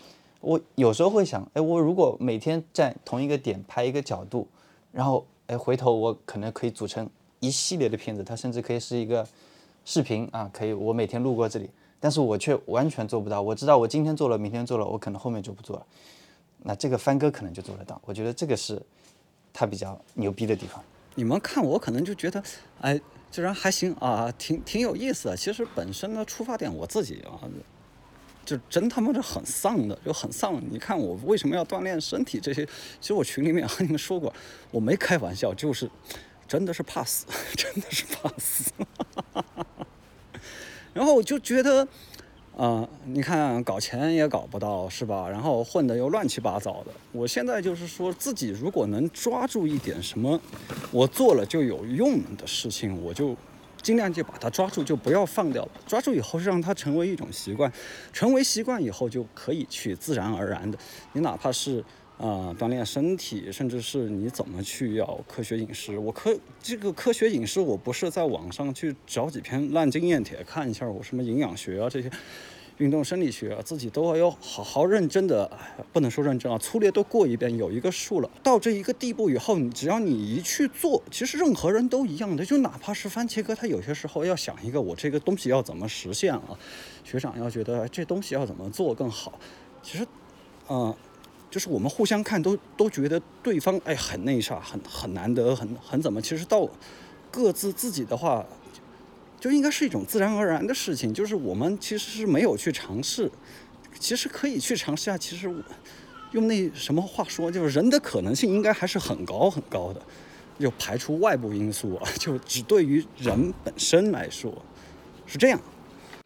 [0.41, 4.47] 我有时候会想，哎，我如果每天在同一个点拍一个角度，
[4.91, 9.27] 然后哎回头我可能可以组成一系列的片子，它甚至可以是一个
[9.85, 13.41] 视频啊，可以我每天路过这里，但是我却完全做不到。
[13.41, 15.85] 我知道我今天做了，明天做了，我可能后面就不做了。
[16.63, 18.81] 那这个帆哥可能就做得到，我觉得这个是
[19.51, 20.83] 他比较牛逼的地方。
[21.15, 22.43] 你们看我可能就觉得，
[22.81, 22.99] 哎，
[23.31, 25.35] 这人还行啊，挺挺有意思的。
[25.35, 27.39] 其实本身的出发点我自己啊。
[28.49, 30.59] 就真他妈是很丧的，就很丧。
[30.71, 32.39] 你看我为什么要锻炼身体？
[32.39, 32.65] 这些
[32.99, 34.33] 其实我群里面和你们说过，
[34.71, 35.87] 我没开玩笑，就是
[36.47, 38.71] 真的是怕死， 真的是怕死。
[40.95, 41.87] 然后我就觉得，
[42.57, 45.29] 啊，你看搞钱也搞不到，是吧？
[45.29, 46.91] 然后混的又乱七八糟的。
[47.11, 50.41] 我现在就是说自己如果能抓住一点什么，
[50.91, 53.37] 我做了就有用的事情，我就。
[53.81, 55.71] 尽量就把它抓住，就不要放掉了。
[55.87, 57.71] 抓住以后，让它成为一种习惯，
[58.11, 60.77] 成为习惯以后，就可以去自然而然的。
[61.13, 61.83] 你哪怕是
[62.17, 65.97] 啊锻炼身体，甚至是你怎么去要科学饮食。
[65.97, 72.11] 我科这个科学饮食，我不是在网上去找几篇烂经验帖看一下，我什么营养学啊这些。
[72.79, 75.49] 运动生理学自己都要好好认真的，
[75.91, 78.29] 不能说认真啊，粗略都过一遍，有一个数了。
[78.41, 86.57] 到这一个地步以后，你只要你一去做，其实任何人都一样的，就哪怕是番茄哥，他有些时候要想一个我这个东西要怎么实现啊，
[87.03, 89.37] 学长要觉得这东西要怎么做更好，
[89.83, 90.07] 其实，
[90.69, 90.95] 嗯，
[91.51, 96.65] 就是我们互相看都都觉得对方哎很那啥，很很难得，很很怎么，其实到
[97.29, 98.45] 各自自己的话。
[99.39, 103.31] 就应该是一种自然而然的事情，就是我们其实是没有去尝试，
[103.97, 105.17] 其实可以去尝试下。
[105.17, 105.49] 其实
[106.31, 110.01] 用那什么话说，就是人的可能性应该还是很高很高的。
[110.59, 114.53] 就排除外部因素啊，就只对于人本身来说
[115.25, 115.61] 是这样。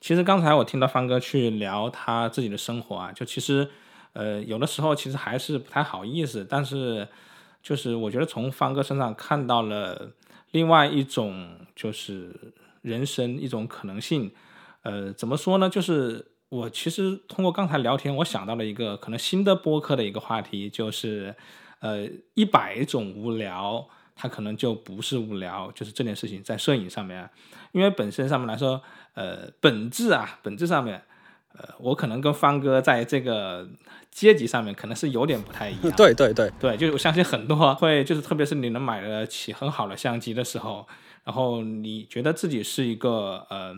[0.01, 3.69] 其实刚才我听到方哥去聊他自己的生活啊，就其实
[4.13, 7.07] 呃有的时候其实还是不太好意思，但是
[7.61, 10.11] 就是我觉得从方哥身上看到了
[10.49, 12.31] 另外一种就是。
[12.83, 14.31] 人生一种可能性，
[14.83, 15.69] 呃，怎么说呢？
[15.69, 21.33] 就是我其实通过刚才聊天，我想到了一个可能新的播客的一个话题，就是
[21.79, 27.29] 呃，一百种无聊，它可能就不是无聊，就是这件事情在摄影上面，
[27.71, 28.81] 因为本身上面来说，
[29.13, 31.01] 呃，本质啊，本质上面，
[31.53, 33.67] 呃，我可能跟方哥在这个
[34.11, 35.91] 阶级上面可能是有点不太一样。
[35.95, 40.85] 对对对对，就是我相信很多会，就是特别是你能买得起很好的相机的时候。
[41.23, 43.75] 然后你觉得自己是一个呃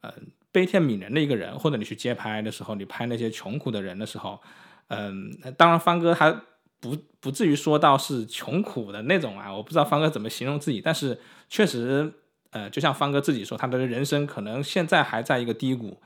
[0.00, 0.14] 呃
[0.52, 4.40] 悲天悯人的一个人，或者你去街拍的时候，你拍那些穷苦的人的时候，
[4.88, 6.42] 嗯，当然方哥他
[6.78, 12.12] 不不至于说到是穷苦的那种啊，我不知道方哥怎么形容自己，但是确实，
[12.50, 16.00] 呃，就像方哥自己说，他的人生可能现在还在一个低谷，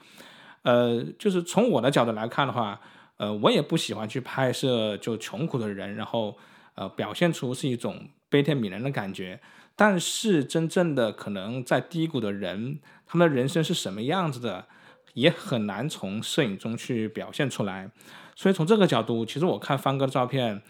[0.62, 2.80] 呃，就是从我的角度来看的话，
[3.18, 6.38] 呃，我也不喜欢去拍摄就穷苦的人，然后
[6.76, 9.40] 呃表现出是一种悲天悯人的感觉。
[9.76, 14.66] 但是真正的可能在低谷的人，他们的人生是什么样子的，
[15.14, 17.88] 也很难从摄影中去表现出来。
[18.34, 20.60] 所以从这个角度，其实我看方哥的照片，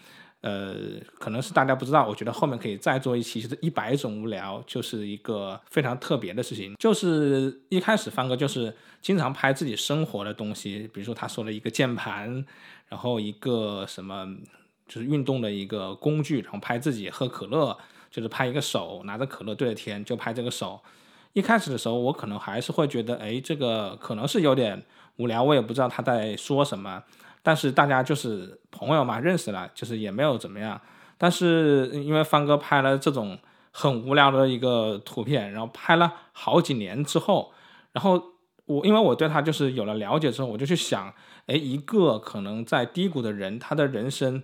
[0.43, 0.75] 呃，
[1.19, 6.75] 可能是大家不知道，我觉得后面可以再做一期，就是一百种无聊，就是一个非常特别的事情。
[6.79, 12.45] 就是一开始方哥就是经常拍自己生活的东西，比如说他说了一个键盘，
[12.89, 14.27] 然后一个什么
[14.89, 17.79] 就是运动的一个工具，然后拍自己喝可乐。
[18.11, 20.81] 就是拍一个手拿着可乐对着天，就拍这个手。
[21.35, 24.83] 一开始的时候，我可能还是会觉得，哎，这个可能是有点
[25.17, 27.03] 无聊，我也不知道他在说什么。
[27.43, 30.81] 但是大家就是朋友嘛，认识了，就是也没有怎么样。
[31.19, 33.39] 但是因为方哥拍了这种
[33.73, 37.53] 很无聊的一个图片，然后拍了好几年之后，
[37.93, 38.21] 然后
[38.65, 41.13] 我因为我对他就是有了了解之后，我就去想，
[41.47, 44.43] 哎，一个可能在低谷的人，他的人生，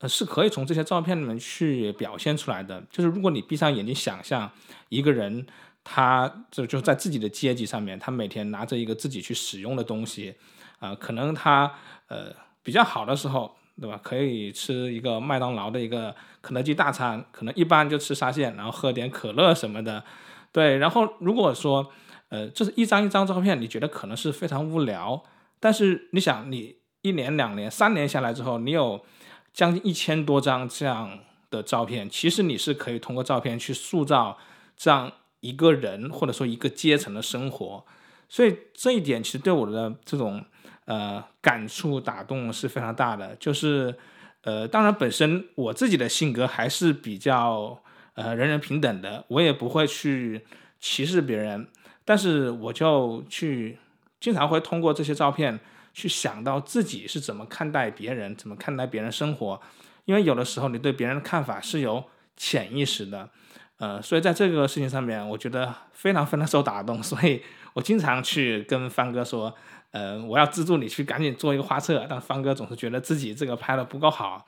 [0.00, 2.82] 呃，是可以从这些照片里面去表现出来的。
[2.90, 4.50] 就是如果你闭上眼睛想象
[4.88, 5.46] 一个人，
[5.82, 10.34] 他就就在自己的阶级上面，他每天拿着一个自己去使用的东西，
[10.78, 11.72] 啊，可能他
[12.08, 13.98] 呃比较好的时候，对吧？
[14.02, 20.04] 可以吃一个麦当劳的一个肯德基大餐，可能一般就吃沙县，然后喝点可乐什么的，
[20.52, 20.76] 对。
[20.76, 21.90] 然后如果说
[22.28, 25.24] 呃，这是一张一张照片，你觉得可能是非常无聊，
[25.58, 29.04] 但是你想，你一年、两年、三年下来之后，你有
[29.52, 31.18] 将近一千多张这样
[31.50, 34.38] 的照片，其实你是可以通过照片去塑造
[34.76, 37.84] 这样一个人或者说一个阶层的生活，
[38.28, 40.44] 所以这一点其实对我的这种
[40.84, 43.34] 呃感触打动是非常大的。
[43.36, 43.94] 就是
[44.42, 47.82] 呃，当然本身我自己的性格还是比较
[48.14, 50.44] 呃人人平等的，我也不会去
[50.78, 51.68] 歧视别人。
[52.04, 53.78] 但是我就去
[54.18, 55.60] 经常会通过这些照片
[55.92, 59.60] 去想到自己是怎么看待别人，怎么看待别人生活，
[60.04, 62.04] 因为有的时候你对别人的看法是有
[62.36, 63.28] 潜意识的，
[63.78, 67.42] 呃，所以在这个事情上面，我觉得非常非常受打动，所以
[67.74, 69.54] 我经常去跟方哥说，
[69.90, 74.46] 呃，我要资助你去赶紧做一个画册，但方哥总是觉得自己这个拍的不够好，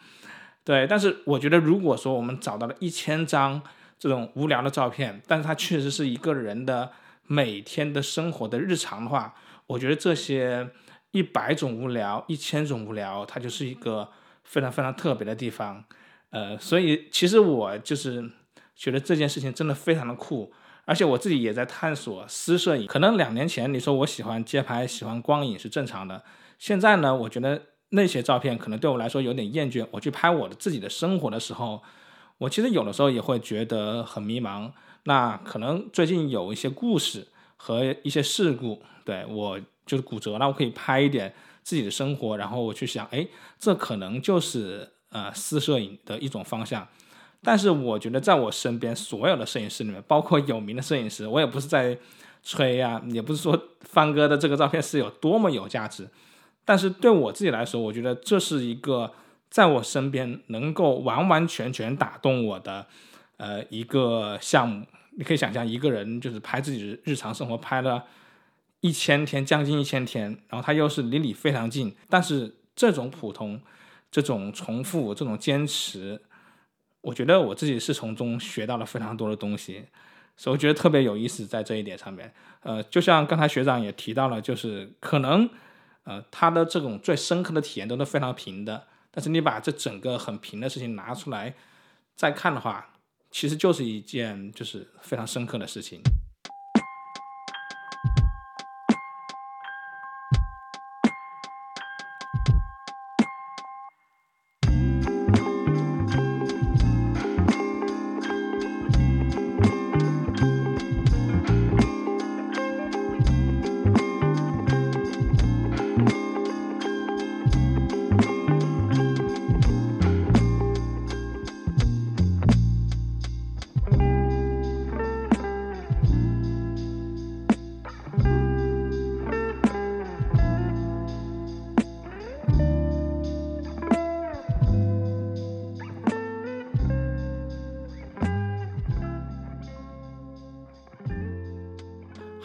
[0.65, 3.63] 对，但是我觉得如果说我们找到了一千张
[3.99, 6.91] 这种无聊的照片，但是它确实是一个人的。
[7.29, 9.33] 每天的生活的日常的话，
[9.69, 10.69] 我觉得这些
[11.13, 14.09] 一百种无聊、一千种无聊，它就是一个
[14.45, 15.85] 非常非常特别的地方。
[16.31, 18.31] 呃，所以其实我就是
[18.75, 20.53] 觉得这件事情真的非常的酷，
[20.87, 22.87] 而且我自己也在探索私摄影。
[22.87, 26.25] 可能两年前你说我喜欢街拍、喜欢光影是正常的，
[26.59, 29.87] 现在呢，我觉得那些照片可能对我来说有点厌倦。
[29.91, 31.83] 我去拍我的自己的生活的时候，
[32.39, 34.73] 我其实有的时候也会觉得很迷茫。
[35.05, 43.27] 那可能最近有一些故事和一些事故，对我就是骨折，那我可以拍一点自己的生活，然后我去想，哎，
[43.59, 46.87] 这可能就是呃私摄影的一种方向。
[47.43, 51.99] 但是我觉得在我身边所有的摄影师里面，包括有名的摄影师，我也不是在
[52.43, 56.09] 吹呀，也不是说方哥的这个照片是有多么有价值。
[56.65, 59.13] 但是对我自己来说，我觉得这是一个
[59.51, 62.87] 在我身边能够完完全全打动我的。
[63.39, 64.87] 呃，一个项目，
[65.19, 68.05] 你可以想象一个人就是拍自己日常生活，拍了
[68.83, 73.59] 一千天，将近一千天，然后他又是离你非常近，但是这种普通、
[74.11, 76.21] 这种重复、这种坚持，
[77.01, 79.87] 我觉得我自己是从中学到了非常多的东西，
[80.37, 82.35] 所以我觉得特别有意思在这一点上面。
[82.63, 85.49] 呃，就像刚才学长也提到了，就是可能
[86.05, 91.55] 呃他的这种最深刻的体验都是非常平的，但是你把这整个很平的事情拿出来
[92.15, 92.89] 再看的话。
[93.35, 96.03] 其实就是一件就是非常深刻的事情。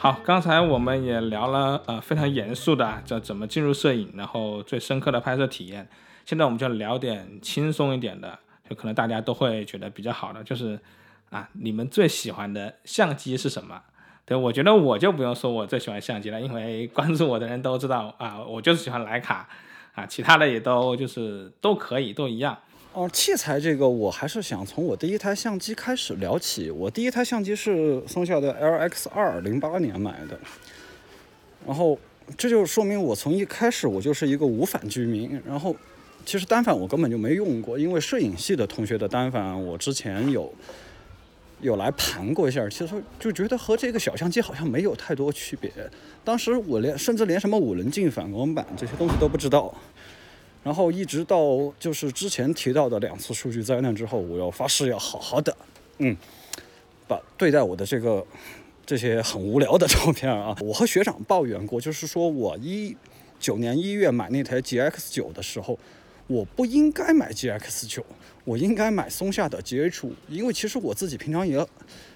[0.07, 5.85] 好，刚才我们也聊了，呃，非常严肃的，叫怎么进入摄影，然后最深刻的拍摄体验。
[6.23, 8.39] 现在我们就聊点轻松一点的，
[8.69, 10.79] 就可能大家都会觉得比较好的， 就是
[11.29, 13.81] 啊，你们最喜欢的相机是什么？
[14.25, 19.49] 对我觉得我就不用说我最喜欢相机了，因为关注我的人都知道啊，我就是喜欢徕卡
[19.93, 22.58] 啊，其他的也都就是都可以，都一样。
[22.98, 26.71] 哦，器材这个我还是想从我第一台相机开始聊起。
[26.71, 30.35] 我第一台相机是松下的 LX2，零八年买的。
[31.67, 31.95] 然后
[32.35, 35.39] 这就说明我从一开始我就是一个无反居民。
[35.45, 35.75] 然后
[36.25, 40.52] 其实单反我根本就没用过，因为摄影系的同学的单反我之前有
[41.62, 45.71] 有来盘过一下，其实就觉得和这个小相机好像没有太多区别。
[46.23, 49.71] 当时我连甚至连什么五棱镜、反光板这些东西都不知道。
[50.67, 55.55] 然后一直到就是之前提到的两次数据灾难之后，我要发誓要好好的，
[55.99, 56.13] 嗯，
[57.07, 58.27] 把对待我的这个
[58.85, 60.53] 这些很无聊的照片啊。
[60.59, 62.93] 我和学长抱怨过，就是说我一
[63.39, 65.79] 九年一月买那台 GX 九的时候，
[66.27, 68.05] 我不应该买 GX 九，
[68.43, 71.65] 我应该买松下的 GH 五，因为其实我自己平常也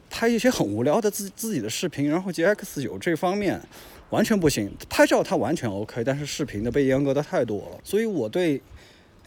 [0.10, 3.62] 拍一些很无聊的自自己的视频，然后 GX 九这方面。
[4.12, 4.72] 完全不行。
[4.88, 7.80] 拍照它完全 OK，但是视频的被阉割的太多了。
[7.84, 8.62] 所以我对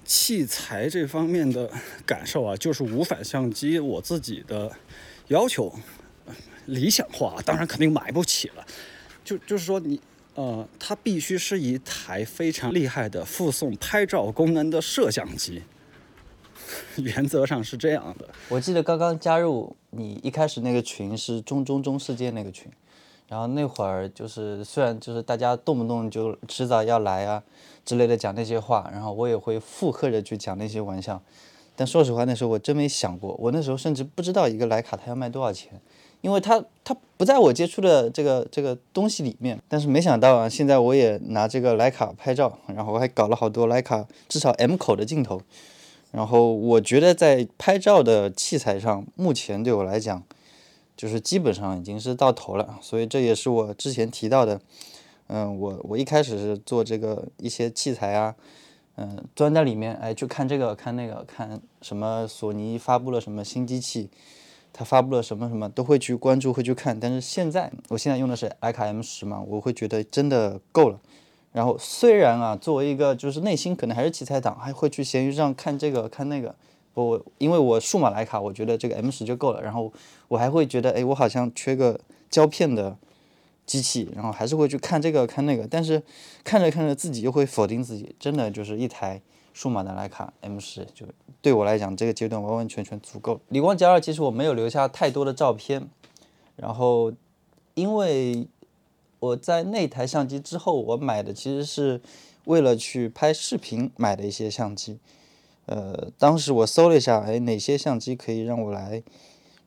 [0.04, 1.68] 器材这方面的
[2.06, 4.70] 感受啊，就是无反相机，我自己的
[5.26, 5.74] 要求
[6.66, 8.64] 理想化，当然肯定买不起了。
[9.24, 10.00] 就就是说你。
[10.36, 15.62] 呃，它必须是一台非常厉害的附送拍照功能的摄像机，
[16.98, 18.28] 原则上是这样的。
[18.48, 22.68] 我记得刚刚加入你一开始那个群是中中中世界那个群，
[23.28, 27.42] 然后那会儿就是虽然就是大家动不动就迟早要来啊
[27.84, 31.20] 之类的讲那些话，然后我也会附和着去讲那些玩笑，
[31.74, 35.80] 但说实话那时候我真没想过，我那时候甚至不知道一个徕卡它要卖多少钱。
[36.20, 45.42] 因为它它不在我接触的这个这个东西里面，但是没想到啊，现在我也拿这个徕卡拍照，然后我还搞了好多徕卡至少 M 口的镜头，
[46.12, 50.22] 然后我觉得在拍照的器材上，目前对我来讲，
[50.96, 54.60] 就是基本上已经是到头了，所以这也是我之前提到的，
[55.26, 58.34] 嗯，我我一开始是做这个一些器材啊，
[58.96, 64.10] 嗯，钻在里面，哎，去看这个看那个看什么索尼发布了什么新机器。
[64.76, 66.98] 他发布了什么什么都会去关注，会去看。
[66.98, 70.98] 但是现在，我现在用的是徕卡 M 十嘛，我会觉得真的够了。
[71.52, 76.56] 然后虽然啊，作为一个就是内心可能还是器材党，还会去闲鱼上看这个看那个。
[76.94, 79.60] 我因为我数码徕卡，我觉得这个 M 十就够了。
[79.60, 79.92] 然后
[80.28, 82.96] 我还会觉得，哎，我好像缺个胶片的
[83.66, 85.66] 机器，然后还是会去看这个看那个。
[85.66, 86.02] 但是
[86.42, 89.20] 看着看着自己又会否定自己，真的就是一台。
[89.56, 91.06] 数码的徕卡 M 十就
[91.40, 93.40] 对我来讲，这个阶段完完全全足够。
[93.50, 95.88] 理光 G 二其实我没有留下太多的照片，
[96.56, 97.12] 然后
[97.74, 98.48] 因为
[99.20, 102.00] 我在那台相机之后，我买的其实是
[102.46, 104.98] 为了去拍视频买的一些相机。
[105.66, 109.02] 呃，当时我搜了一下，哎，哪些相机可以让我来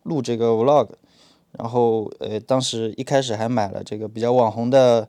[0.03, 0.89] 录这个 Vlog？
[1.51, 5.07] 然后呃，当时一开始还买了这个比较网红的。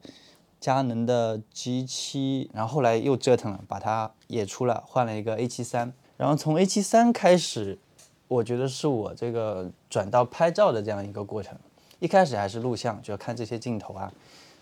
[0.61, 5.93] 佳能的 G7，然后后来又折腾了，把它也出了，换了一个 A73。
[6.17, 7.79] 然后从 A73 开始，
[8.27, 11.57] 我觉得是我这个转到拍照的这样一个过程。
[12.01, 14.13] 一开始还是录像，就要看这些镜头啊，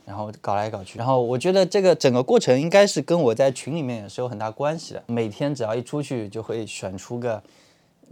[0.07, 0.99] 然后搞来搞去。
[0.99, 5.03] 然后我觉得这个整个过程应该是跟我在群里面也是有很大关系的。
[5.07, 7.43] 每天只要一出去，就会选出个。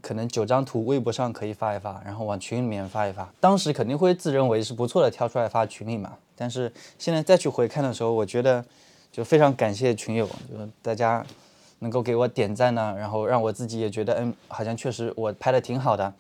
[0.03, 3.26] 可能九张图，微博上可以发一发，然后往群里面发一发。
[3.40, 6.12] 当时肯定会自认为是不错的，挑出来发群里嘛。
[6.36, 8.62] 但是现在再去回看的时候，我觉得
[9.11, 11.24] 就非常感谢群友，就大家
[11.78, 16.12] 能够给我点赞呢，然后让我自己也觉得，嗯，好像确实我拍的挺好的。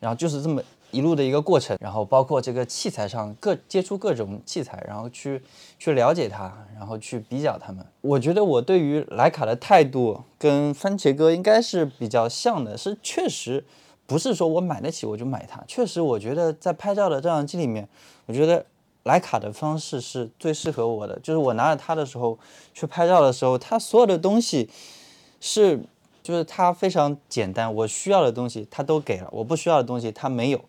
[0.00, 0.62] 然后就是这么。
[0.90, 5.42] 一路的一个过程，然后包括这个器材上各接触各种器材，然后去
[5.78, 7.84] 去了解它，然后去比较它们。
[8.00, 13.64] 我觉得我对于徕卡的态度跟番茄哥应该是比较像的，是确实
[14.06, 17.86] 不是说我买得起我就买它，确实我觉得在拍照的照相机里面，
[18.24, 18.64] 我觉得
[19.04, 21.18] 徕卡的方式是最适合我的。
[21.20, 22.38] 就是我拿着它的时候
[22.72, 24.70] 去拍照的时候，它所有的东西
[25.38, 25.80] 是
[26.22, 30.64] 就是它非常简单，我需要的东西它都给了，我不需要的东西它没有。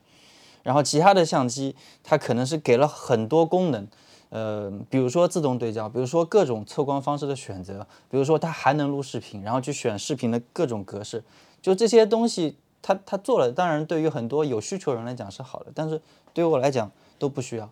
[0.61, 3.87] 然后其他的相机，它可能是给了很多功能，
[4.29, 11.23] 呃，比如说自动对焦，比如说各种测光方式的选择，比如说它还能录视频，然后去选视频的各种格式，
[11.61, 16.01] 就这些东西，它它做了，当然对于很多有需求人来讲是好的，但是
[16.33, 17.69] 对于我来讲都不需要。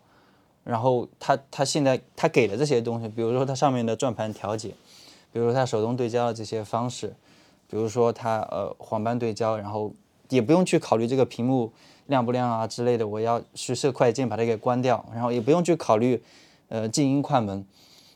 [0.63, 4.69] 然后它它现在它给的这些东西，比如说它上面的转盘调节，
[5.31, 7.15] 比如说它手动对焦的这些方式，
[7.69, 9.93] 比如说它呃黄斑对焦，然后
[10.29, 11.71] 也不用去考虑这个屏幕。
[12.07, 16.21] 亮不亮啊之类的，我要去设快键把它给关掉，然后也不用去考虑，
[16.69, 17.65] 呃，静音快门，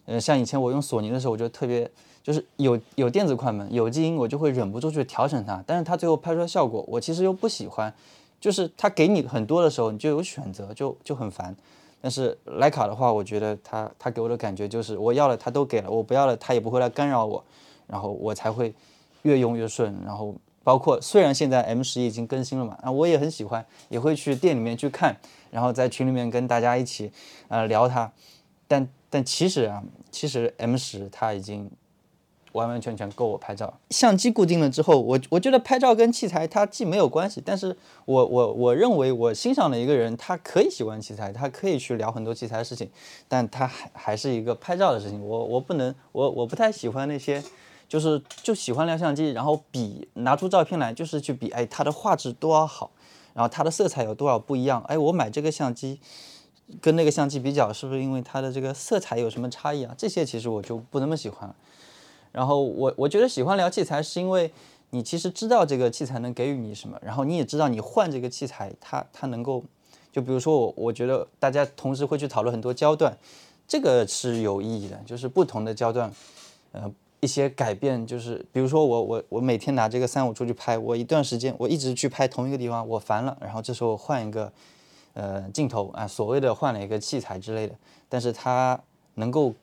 [0.05, 1.89] 呃，像以前我用索尼的时候，我就特别
[2.23, 7.93] 就是有有电子快门，有静音，我就会忍不住去调整它，但是它最后拍出来效果，我其实又不喜欢，
[8.39, 11.55] 就是它给你很多的时候，你就有选择，就就很烦。
[11.99, 17.43] 但是徕卡的话，我觉得它它给我的感觉就是我要了它都给了，我不要了它也不会来干扰我，
[17.87, 18.73] 然后我才会
[19.23, 20.33] 越用越顺，然后。
[20.64, 25.18] 包括虽然现在 M 十已经更新了嘛，啊，我也很喜欢，也会去店里面去看，
[25.49, 27.12] 然后在群里面跟大家一起，
[27.47, 28.12] 呃，聊它。
[28.68, 31.70] 但但其实啊，其实 M 十它已经
[32.51, 33.74] 完完全全够我拍照。
[33.89, 42.89] 相机固定了之后，我我觉得拍照跟器材它既没有关系，但是我我我认为我欣赏的一个人，他可以喜欢器材，他可以去聊很多器材的事情，
[43.28, 45.20] 但他还还是一个拍照的事情。
[45.22, 47.43] 我我不能，我我不太喜欢那些。
[47.91, 52.89] 就是就喜欢聊相机，然后比拿出照片来，就是去比，哎，它的画质多少好，
[53.33, 55.99] 然后它的色彩有多少不一样，哎，我买这个相机
[56.79, 59.93] 跟那个相机比较，是不是因为它的这个色彩有什么差异啊？
[59.97, 61.53] 这些其实我就不那么喜欢了。
[62.31, 64.49] 然后我我觉得喜欢聊器材，是因为
[64.91, 69.61] 你其实知道这个器材能给予你什么，然后你也知道你换这个器材，它它能够，
[70.13, 73.17] 就比如说我我觉得大家同时会去讨论很多焦段。
[73.67, 76.09] 这个是有意义的，就是不同的焦段，
[76.73, 76.91] 呃，
[77.22, 84.51] 一些改变，就是比如说我我我每天拿这个三五出去拍，我一段时间我一直去拍同一个地方，我烦了，然后这时候换一个
[85.13, 87.76] 呃镜头啊，所谓的换了一个器材之类的，
[88.09, 88.80] 但是它
[89.13, 89.53] 能够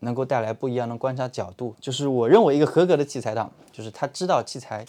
[0.00, 4.84] 能够带来不一样的观察角度，就是我认为一个合格的器材党，就是他知道器材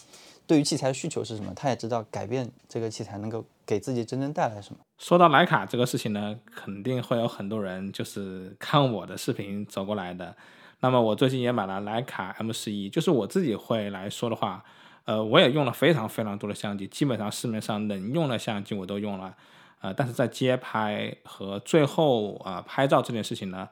[0.45, 4.79] 对于器材需求是什么，他也知道改变这个器材能够给自己真正带来什么。
[4.97, 10.35] 说到徕卡这个事情呢，肯定会有很多人就是看我的视频走过来的。
[10.81, 14.63] 那么我最近也买了徕卡 M 十一，就是我自己会来说的话，
[15.03, 19.35] 呃，我也用了非常非常多的相机，基本上市面上能用的相机我都用了，
[19.81, 23.67] 呃，但是在街拍和最后啊拍照这件事情呢，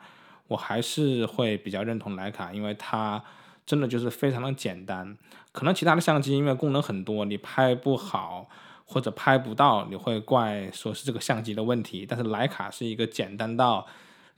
[0.50, 3.24] 我还是会比较认同徕卡，因为它
[3.66, 5.18] 真的就是非常的简单。
[5.54, 8.50] 可能其他的相机因为功能很多，你拍不好
[8.86, 13.88] 或者拍不到，你会怪说是这个相机的问题，但是徕卡是一个简单到。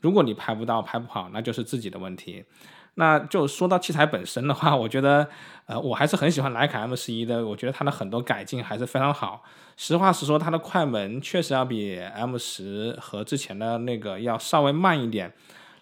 [0.02, 2.46] 如果你拍不到、拍不好，那就是自己的问题。
[2.96, 5.28] 那就说到器材本身的话， 我觉得，
[5.68, 7.46] 呃，我还是很喜欢徕卡 M 十一的。
[7.46, 9.44] 我觉得它的很多改进还是非常好。
[9.78, 15.34] 实话实说，它的快门确实要比 M 十和之前的那个要稍微慢一点，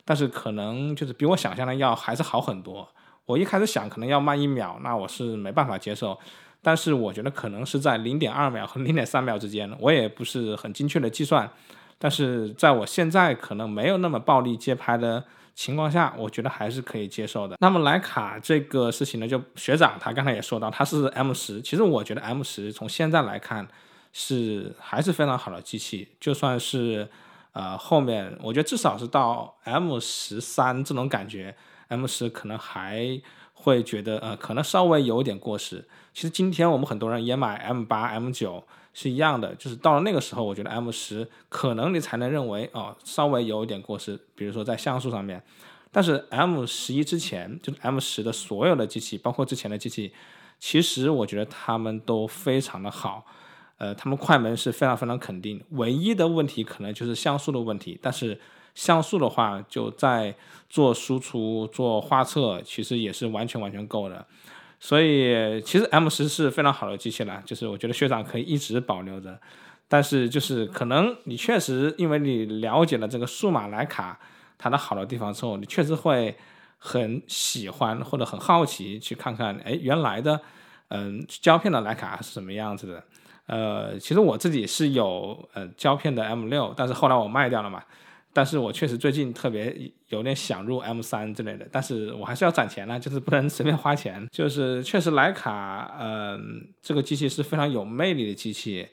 [0.05, 2.88] 但是可能就是比我想象的要还是好很多。
[3.26, 6.18] 我一开始想可能要慢一秒，那我是没办法接受。
[6.61, 11.49] 但是我觉得可能是在零点二秒和零点三秒之间，我也不是很精确的计算。
[11.99, 15.23] 但是在我现在可能没有那么暴力街拍的
[15.55, 17.57] 情况下，我觉得还是可以接受的。
[17.59, 23.67] 那么徕卡这个事情呢，就学长他刚才也说到，他是 M 十，其实我觉得 M 十从现在来看
[24.13, 27.09] 是还是非常好的机器，就算是
[27.53, 31.55] 呃后面我觉得至少是到 M 十三这种感觉
[31.87, 33.19] ，M 十可能还
[33.53, 35.87] 会觉得呃可能稍微有点过时。
[36.13, 38.67] 其实今天我们很多人也买 M 八、M 九。
[38.99, 45.39] 是一样的，就是到了那个时候，我觉得 M 十可能你才能认为哦，稍微有一点过时，比如说在像素上面。
[45.91, 50.11] 但是 M 十一之前，就是 M 十的所有的机器，包括之前的机器，
[50.59, 53.23] 其实我觉得他们都非常的好。
[53.77, 57.99] 呃，他们快门是非常非常肯定，唯一的问题可能就是像素的问题。
[58.01, 58.39] 但是
[58.73, 60.33] 像素的话，就在
[60.67, 64.25] 做输出、做画册，其实也是完全完全够的。
[64.80, 69.39] 所以其实 M 十是非常好的机器了，就是我觉得学长可以一直保留着，
[69.88, 74.19] 但是就是可能你确实因为你了解了这个数码徕卡
[74.57, 76.36] 它的好的地方之后，你确实会
[76.78, 80.39] 很喜欢或者很好奇去看看，哎，原来的
[80.89, 83.03] 嗯胶片的徕卡是什么样子的？
[83.47, 87.82] 呃，其实我自己是有呃胶片的 M 六，但是后来我卖掉了嘛。
[88.38, 89.75] 但是我确实最近特别
[90.09, 94.23] 有点想入 M 三之类的，但是我还是要攒钱呢，就是不能随便花钱。
[94.31, 98.89] 就是确实徕卡，嗯，这个机器是非常有魅力的机器，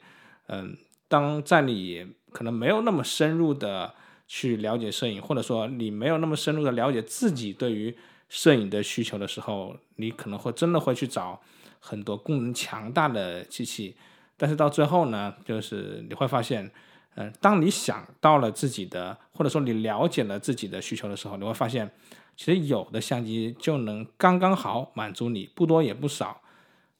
[0.47, 0.75] 嗯，
[1.07, 3.93] 当在你可能没有那么深入的
[4.27, 7.95] 去了解摄影，或者说你没有那么深入的了解自己对于
[8.27, 11.39] 摄影的需求的时候，你可能会真的会去找
[11.79, 13.95] 很多功能强大的机器，
[14.37, 16.71] 但是到最后呢，就是你会发现。
[17.15, 21.89] 嗯，当你想到了自己的，或者说你了解了自己的需求的时候，你会发现，
[22.35, 26.41] 其实有的相机就能刚刚好满足你，不多也不少。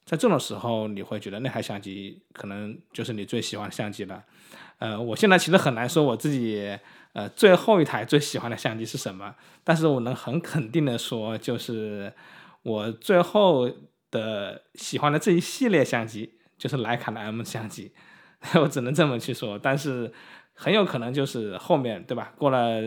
[0.06, 4.24] 在这种时候，你会觉得那台相机可能就是你最喜欢的相机了。
[4.78, 6.78] 呃，我现在其实很难说我自己，
[7.14, 12.14] 呃，最后一台最喜欢的相机是什么，但是我能很肯定的说，就是
[12.62, 13.70] 我最后
[14.12, 17.92] 的喜欢的这一系列相机，就是徕卡的 M 相机。
[18.62, 20.12] 我只能这么去说，但是
[20.54, 22.32] 很有可能就是后面对吧？
[22.38, 22.82] 过了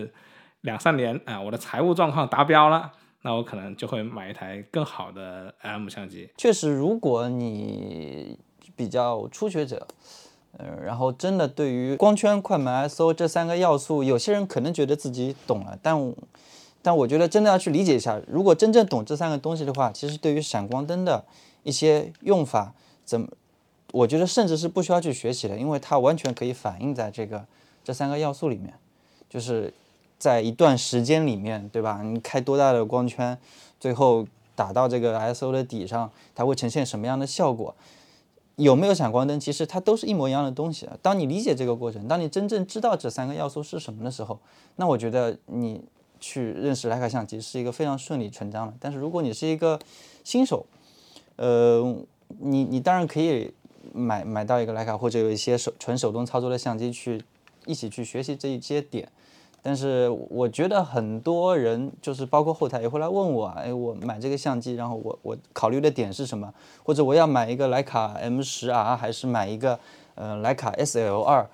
[0.63, 2.93] 两三年啊，我的财务状况达标了，
[3.23, 6.31] 那我可能就会买一台更好的 M 相机。
[6.37, 8.39] 确实，如果你
[8.77, 9.87] 比较初学者，
[10.59, 16.15] 嗯，然后真的对于光圈、快门、ISO 这三个要素，有些人可能觉得自己懂了，但
[16.81, 21.25] 但我觉得真的要去理解一下，如果真正懂这三个东西的话，其实对于闪光灯的
[21.63, 22.73] 一些用法
[23.05, 23.29] 怎么？
[23.93, 27.45] 我觉得甚至是不需要去学习的，因为它完全可以反映在这个
[27.83, 28.75] 这三个要素里面，
[29.31, 29.73] 就是
[30.19, 32.03] 在一段时间里面，对吧？
[32.03, 33.39] 你开多大的光圈，
[33.81, 37.75] 最后打到这个 ISO 的底上，它会呈现什么样的效果？
[38.57, 39.41] 有没有闪光灯？
[39.41, 40.87] 其实它都是一模一样的东西。
[41.01, 44.39] 当你理解这个过程，当你真正知道这三个要素是什么的时候，
[44.77, 45.81] 那我觉得你
[46.21, 48.75] 去认识徕卡相机是一个非常顺理成章的。
[48.79, 49.79] 但是如果你是一个
[50.25, 50.67] 新手，
[51.37, 51.97] 呃，
[52.41, 53.51] 你你当然可以。
[53.93, 57.23] 买买到一个徕卡，或者有一些手纯手动操作的相机去
[57.67, 59.09] 一起去学习这一些点，
[59.63, 66.53] 但是我觉得很多人就是包括后台也会来问我，哎，我买这个相机，然后我我考虑的点是什么？
[66.83, 69.79] 或者我要买一个徕卡 M 十 R 还是买一个
[70.15, 71.49] 呃徕卡 SL 二？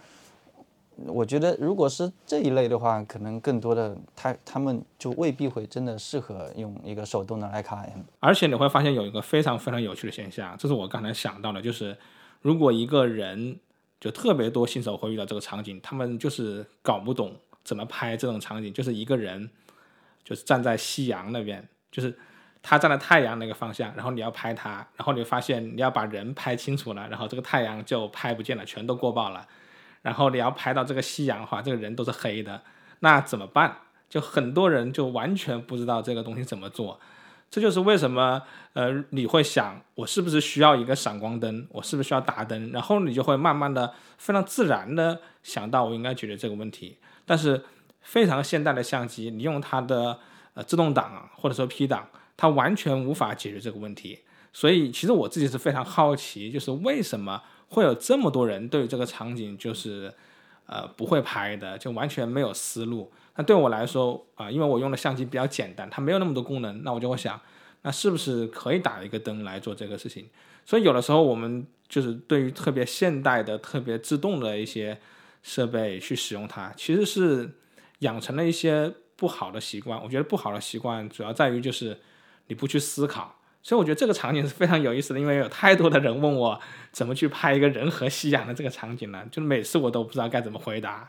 [1.07, 8.03] 我觉得如果是这一类的话，可能更多的他他们就未必会真的适合用一个手动的徕卡 M。
[8.21, 11.97] 而且你会发现有一个非常非常有趣的现象，这是我刚才想到的，就是
[12.45, 13.59] 如果一个人
[13.99, 17.35] 就特别多新手会遇到这个场景，他们就是搞不懂
[17.65, 19.49] 怎么拍这种场景，就是一个人
[20.23, 22.15] 就是站在夕阳那边，就是
[22.63, 29.49] 他站在太阳那个方向，然后你要拍他，然后你发现你要把人拍清楚了，然后这个太阳就拍不见了，全都过曝了。
[30.03, 32.63] 然后你要拍到这个夕阳的话，这个人都是黑的，
[33.01, 33.79] 那怎么办？
[34.11, 37.01] 就很多人就完全不知道这个东西怎么做，
[37.55, 38.43] 这就是为什么
[38.73, 46.99] 呃你会想我是不是需要一个闪光灯，我是不是需要打灯，然后你就会慢慢的非常自然的想到我应该解决这个问题。
[47.25, 47.63] 但是
[48.01, 50.19] 非常现代的相机，你用它的
[50.55, 54.19] 呃自动挡或者说 P 档，它完全无法解决这个问题。
[54.53, 57.41] 所以其实我自己是非常好奇，就是为什么。
[57.69, 60.13] 会有这么多人对这个场景就是，
[60.67, 63.11] 呃，不会拍的，就完全没有思路。
[63.37, 67.41] 那对我来说啊，因为我用的相机比较简单，它没有那么多功能，那我就会想，
[67.83, 70.29] 那是不是可以打一个灯来做这个事情？
[70.65, 74.99] 所以有的时候我们就是对于特别现代的、特别自动的一些
[75.43, 77.51] 设备去使用它，其实是
[77.99, 80.03] 养成了一些不好的习惯。
[80.03, 81.99] 我觉得不好的习惯主要在于就是
[82.47, 83.37] 你不去思考。
[83.63, 86.61] 所以我觉得这个场景是非常有意思的，因为有太多的人问我
[86.93, 91.09] 怎么去拍一个人和夕阳的这个场景了，就每次我都不知道该怎么回答。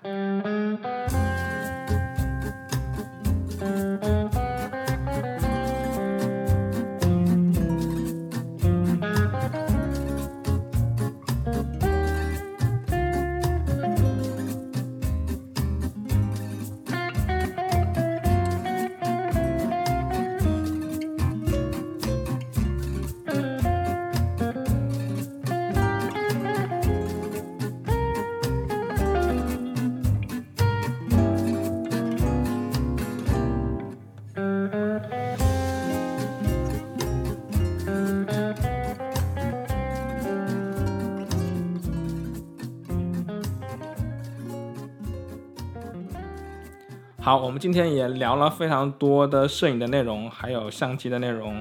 [47.26, 51.60] 好，我们今天也聊了非常多的摄影的内容，还有相机的内容。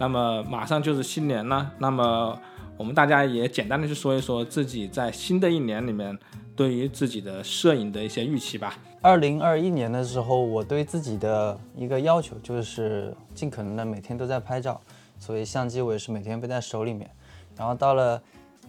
[0.00, 2.36] 那么马上就是新年了，那么
[2.76, 6.18] 我们大家也简单的去说一说自己在新的一年里面
[6.56, 8.76] 对于自己的摄影的一些预期吧。
[9.02, 14.80] 二零二一年的时候，我对自己的一个要求就是尽可能的每天都在拍照，
[15.20, 17.08] 所以相机我也是每天背在手里面。
[17.56, 18.20] 然后到了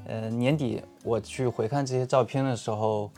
[0.06, 3.10] 呃年底，我去回看这些照片的时候。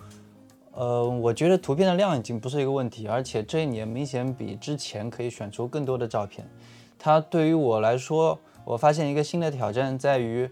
[0.78, 6.48] 呃，我觉得图片的量已经不是一个问题，而且这一年明显比之前可以选出更多的照片。
[7.00, 10.48] 它对于我来说，我发现一个新的挑战在于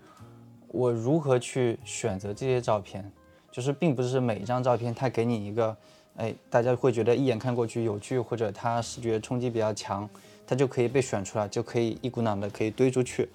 [0.69, 3.07] 我如何去选择这些照片，
[3.51, 5.77] 就是并不是每一张照片它给你一个，
[6.15, 10.09] 哎，大家会觉得一眼看过去有趣，或者它视觉冲击比较强，
[10.47, 13.29] 它就可以被选出来，就可以一股脑的可以堆出去。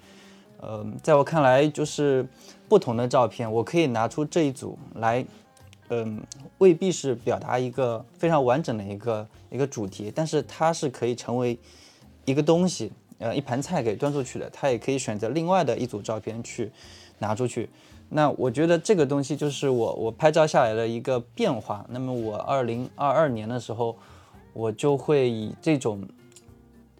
[0.59, 2.27] 呃，在我看来，就是
[2.67, 5.25] 不同的照片，我可以拿出这一组来。
[5.93, 6.23] 嗯，
[6.59, 11.59] 未必是表达一个非常完整的一个一个主题，但是它是可以成为
[12.23, 12.89] 一个东西，
[13.19, 14.49] 呃，一盘菜给端出去的。
[14.51, 16.71] 它也可以选择另外的一组照片去
[17.19, 17.69] 拿出去。
[18.07, 21.85] 那我觉得这个东西就是我我拍照下来的一个变化。
[21.89, 23.97] 那么我二零二二年的时候，
[24.53, 26.07] 我就会以这种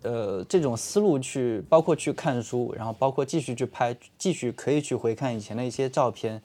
[0.02, 6.42] 呃这种思路去，包括去看书，然后包括继续去拍，继续可以去回看以前的一些照片，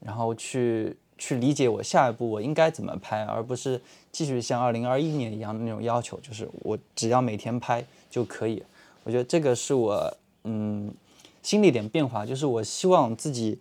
[0.00, 0.96] 然后去。
[1.22, 8.60] 去理解我下一步我应该怎么拍，而不是继续像二零二一年一样的那种要求，就是我只要每天拍就可以。
[9.04, 10.92] 我觉得这个是我嗯
[11.40, 13.56] 心里点变化，就是我希望自己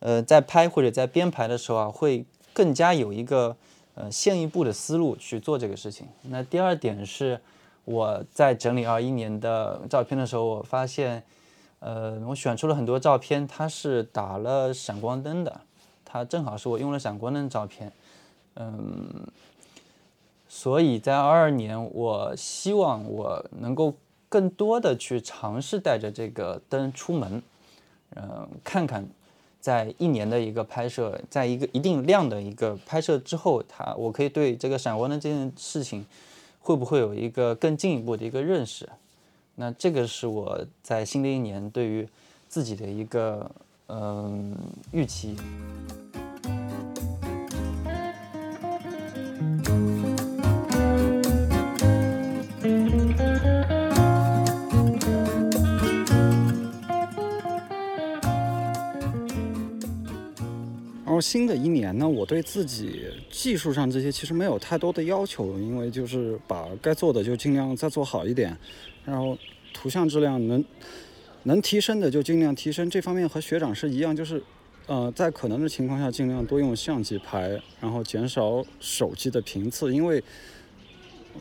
[0.00, 2.22] 呃在拍或者在编排的时候啊，会
[2.52, 3.56] 更加有一个
[3.94, 6.06] 呃先一步的思路去做这个事情。
[6.24, 7.40] 那第二点是
[7.86, 11.22] 我在整理二一年的照片的时候，我发现
[11.78, 15.62] 呃我选出了很多照片，它是打了闪光灯的。
[16.10, 17.92] 它正好是我用了闪光灯照片，
[18.56, 19.28] 嗯，
[20.48, 23.94] 所以在二二年，我希望我能够
[24.28, 27.40] 更多的去尝试带着这个灯出门，
[28.16, 29.06] 嗯，看看
[29.60, 36.04] 在一年的一个拍摄，在一个一定量的一个拍摄之后，它我可以对这个闪光灯这件事情
[36.60, 38.88] 会不会有一个更进一步的一个认识？
[39.54, 42.08] 那这个是我在新的一年对于
[42.48, 43.48] 自己的一个
[43.92, 44.56] 嗯
[44.92, 45.34] 预期。
[61.04, 68.56] 然后新的一年呢，我对自己技术上这些其实没有太多的要求，因为就是把该做的就尽量再做好一点，
[69.04, 69.36] 然后
[69.74, 70.64] 图像质量能
[71.44, 72.88] 能提升的就尽量提升。
[72.90, 74.42] 这方面和学长是一样，就是
[74.86, 80.22] 呃在可能的情况下尽量多用相机拍，然后减少手机的频次，因为。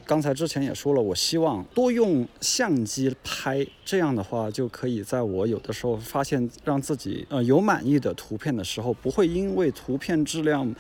[0.06, 10.74] 刚才之前也说了，我希望多用相机拍，这样的话就可以在我有的时候发现让自己呃有满意的图片的时候，不会因为图片质量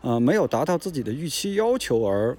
[0.00, 2.34] 呃没有达到自己的预期要求而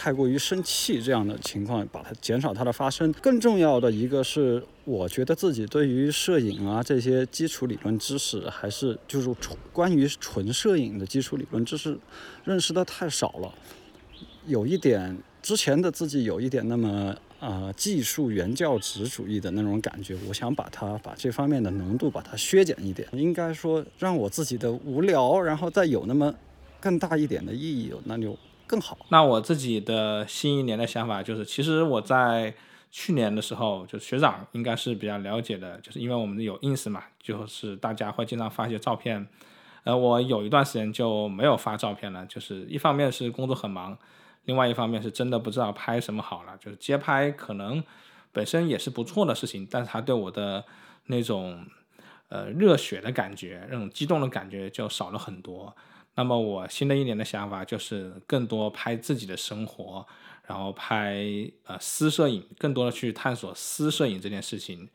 [0.00, 3.12] 太过于生气这样的情况，把它减少它的发生。
[3.14, 11.98] 更重要的一个是，我觉得自己对于摄影啊这些基础理论知识，还是就是纯关于纯摄影的基础理论知识
[12.44, 13.52] 认识的太少了，
[14.46, 15.18] 有一点。
[15.40, 26.34] 之前的自己有一点那么呃技术原教旨主义的那种感觉，我想把它把这方面的浓度把它削减一点，应该说让我自己的无聊，然后再有那么
[26.80, 28.36] 更大一点的意义，那就
[28.68, 28.96] 更好。
[29.08, 32.54] 那我自己的新一年的想法就是，其实我在
[32.90, 39.26] 去年的时候，就学长应该是比较了解的，就是因为我们有 ins 嘛，就是大家会经常发一些照片，
[39.84, 43.98] 呃，我有一段时间就没有发照片了，就是一方面是工作很忙。
[44.44, 47.84] 另外一方面是真的不知道拍什么好了，就是街拍可能
[48.32, 50.64] 本身也是不错的事情，但是它对我的
[51.06, 51.66] 那种
[52.30, 55.76] 呃热血的感觉、那种激动的感觉就少了很多。
[56.18, 60.04] 那么我新的一年的想法就是更多拍自己的生活，
[60.48, 61.24] 然后拍
[61.66, 64.88] 呃私摄影，更多的去探索私摄影这件事情，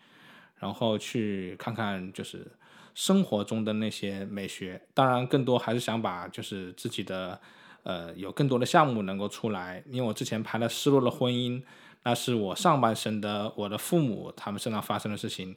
[0.57, 2.45] 然后去看看就是
[2.93, 4.81] 生活中的那些美学。
[4.93, 7.39] 当然，更多还是想把就是自己的。
[7.83, 11.61] 呃，有更多的项目能够出来，因为我之前拍了失落的婚姻，
[12.03, 15.53] 那是我上半生的我的父母他们身上发生的事情，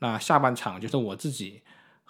[0.00, 1.62] 那下半场就是我自己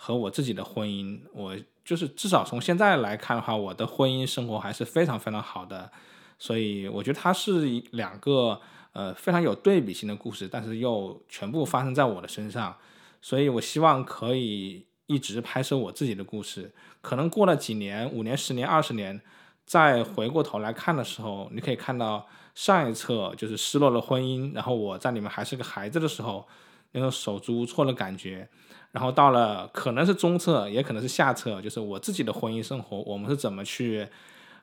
[0.03, 5.93] 和我自己的婚姻，我就是至少从现在来看的话，我的婚姻生活还是非常非常好的，
[6.39, 8.59] 所以我觉得它是两个
[8.93, 12.75] 呃非常有对比性的故事，但是又全部发生在我的身上，
[13.21, 16.73] 所以我希望可以一直拍摄我自己的故事，
[17.03, 19.21] 可能过了几年，五年、十年、二十年。
[19.67, 22.27] 再回过头来看的时候，你可以看到
[22.57, 26.49] 上一册就是失落的婚姻，然后我在里面还是个孩子的时候，
[26.91, 28.49] 那种手足无措的感觉。
[28.93, 34.07] 然后到了可能是中册，也可能是下册，就是我自己的婚姻生活，我们是怎么去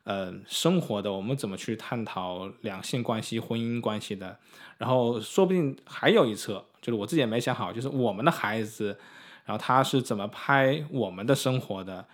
[0.04, 4.38] 呃生活的，我们怎么去探讨两性关系、婚姻关系的。
[4.78, 8.98] 然后说不定还有一册，就是我自己也没想好，就是我们的孩子，
[9.46, 12.06] 然后他是怎么拍我们的生活的。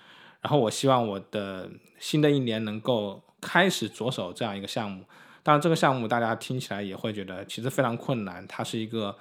[0.41, 5.03] 然后我希望我的新的一年能够开始着手这样一个项目。
[5.41, 9.13] 当然，这个项目大家听起来也会觉得其实非常困难，它是一个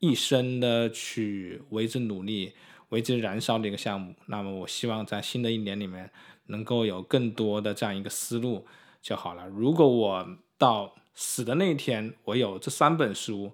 [0.00, 2.52] 一生的去为之努力、
[2.88, 4.14] 为之燃烧的一个项目。
[4.26, 6.10] 那么，我希望在新的一年里面
[6.46, 8.66] 能够有更多的这样一个思路
[9.00, 9.46] 就好了。
[9.48, 10.26] 如果我
[10.58, 13.52] 到死的那一天，我有这三本书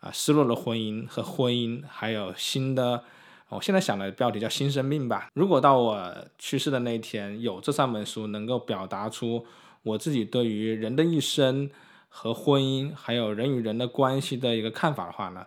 [0.00, 3.04] 啊，失落的婚姻和婚姻，还有新的。
[3.48, 5.30] 我现在想的标题叫“新生命”吧。
[5.32, 9.46] 如果到我去世的那一天，有这三本书能够表达出
[9.82, 11.70] 我自己对于人的一生
[12.08, 15.46] 和婚姻，还有人与人的关系的一个看法的话呢，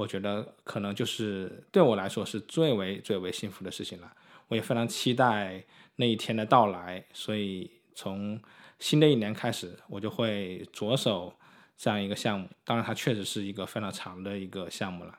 [0.00, 4.10] 我觉得可能就是对我来说是最为最为幸福的事情了。
[4.48, 5.62] 我也非常期待
[5.96, 8.40] 那一天的到来，所以从
[8.78, 11.34] 新的一年开始，我就会着手
[11.76, 12.48] 这样一个项目。
[12.64, 15.14] 当然，它确实是一个非常长的一个项目了。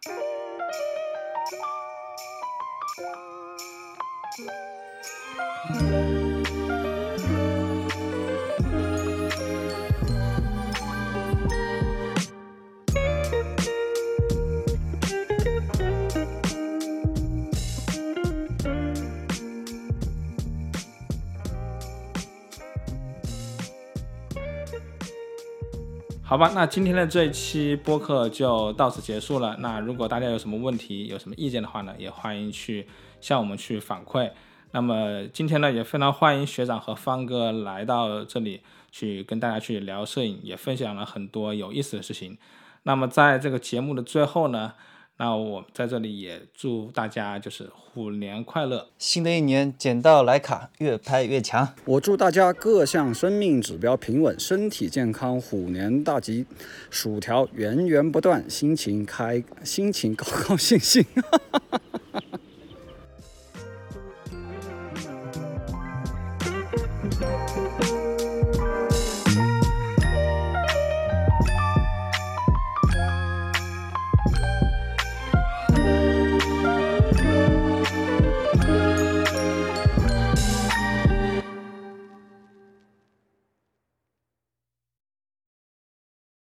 [26.32, 29.58] 好吧，那今天的这一期播客就到此结束了。
[29.60, 32.88] 那如果大家有什么问题、有什么意见的话呢，也欢迎去
[33.20, 34.32] 向我们去反馈。
[34.72, 38.62] 那么今天呢，也非常欢迎学长和方哥来到这里
[38.94, 42.38] 去跟大家去聊摄影，也分享了很多有意思的事情。
[42.84, 44.72] 那么在这个节目的最后呢。
[45.24, 51.76] 那我在这里也祝大家就是虎年快乐，新的一年捡到徕卡越拍越强。
[51.86, 56.47] 我祝大家各项生命指标平稳，身体健康，虎年大吉，
[56.89, 61.05] 薯条源源不断，心情开，心情高高兴兴。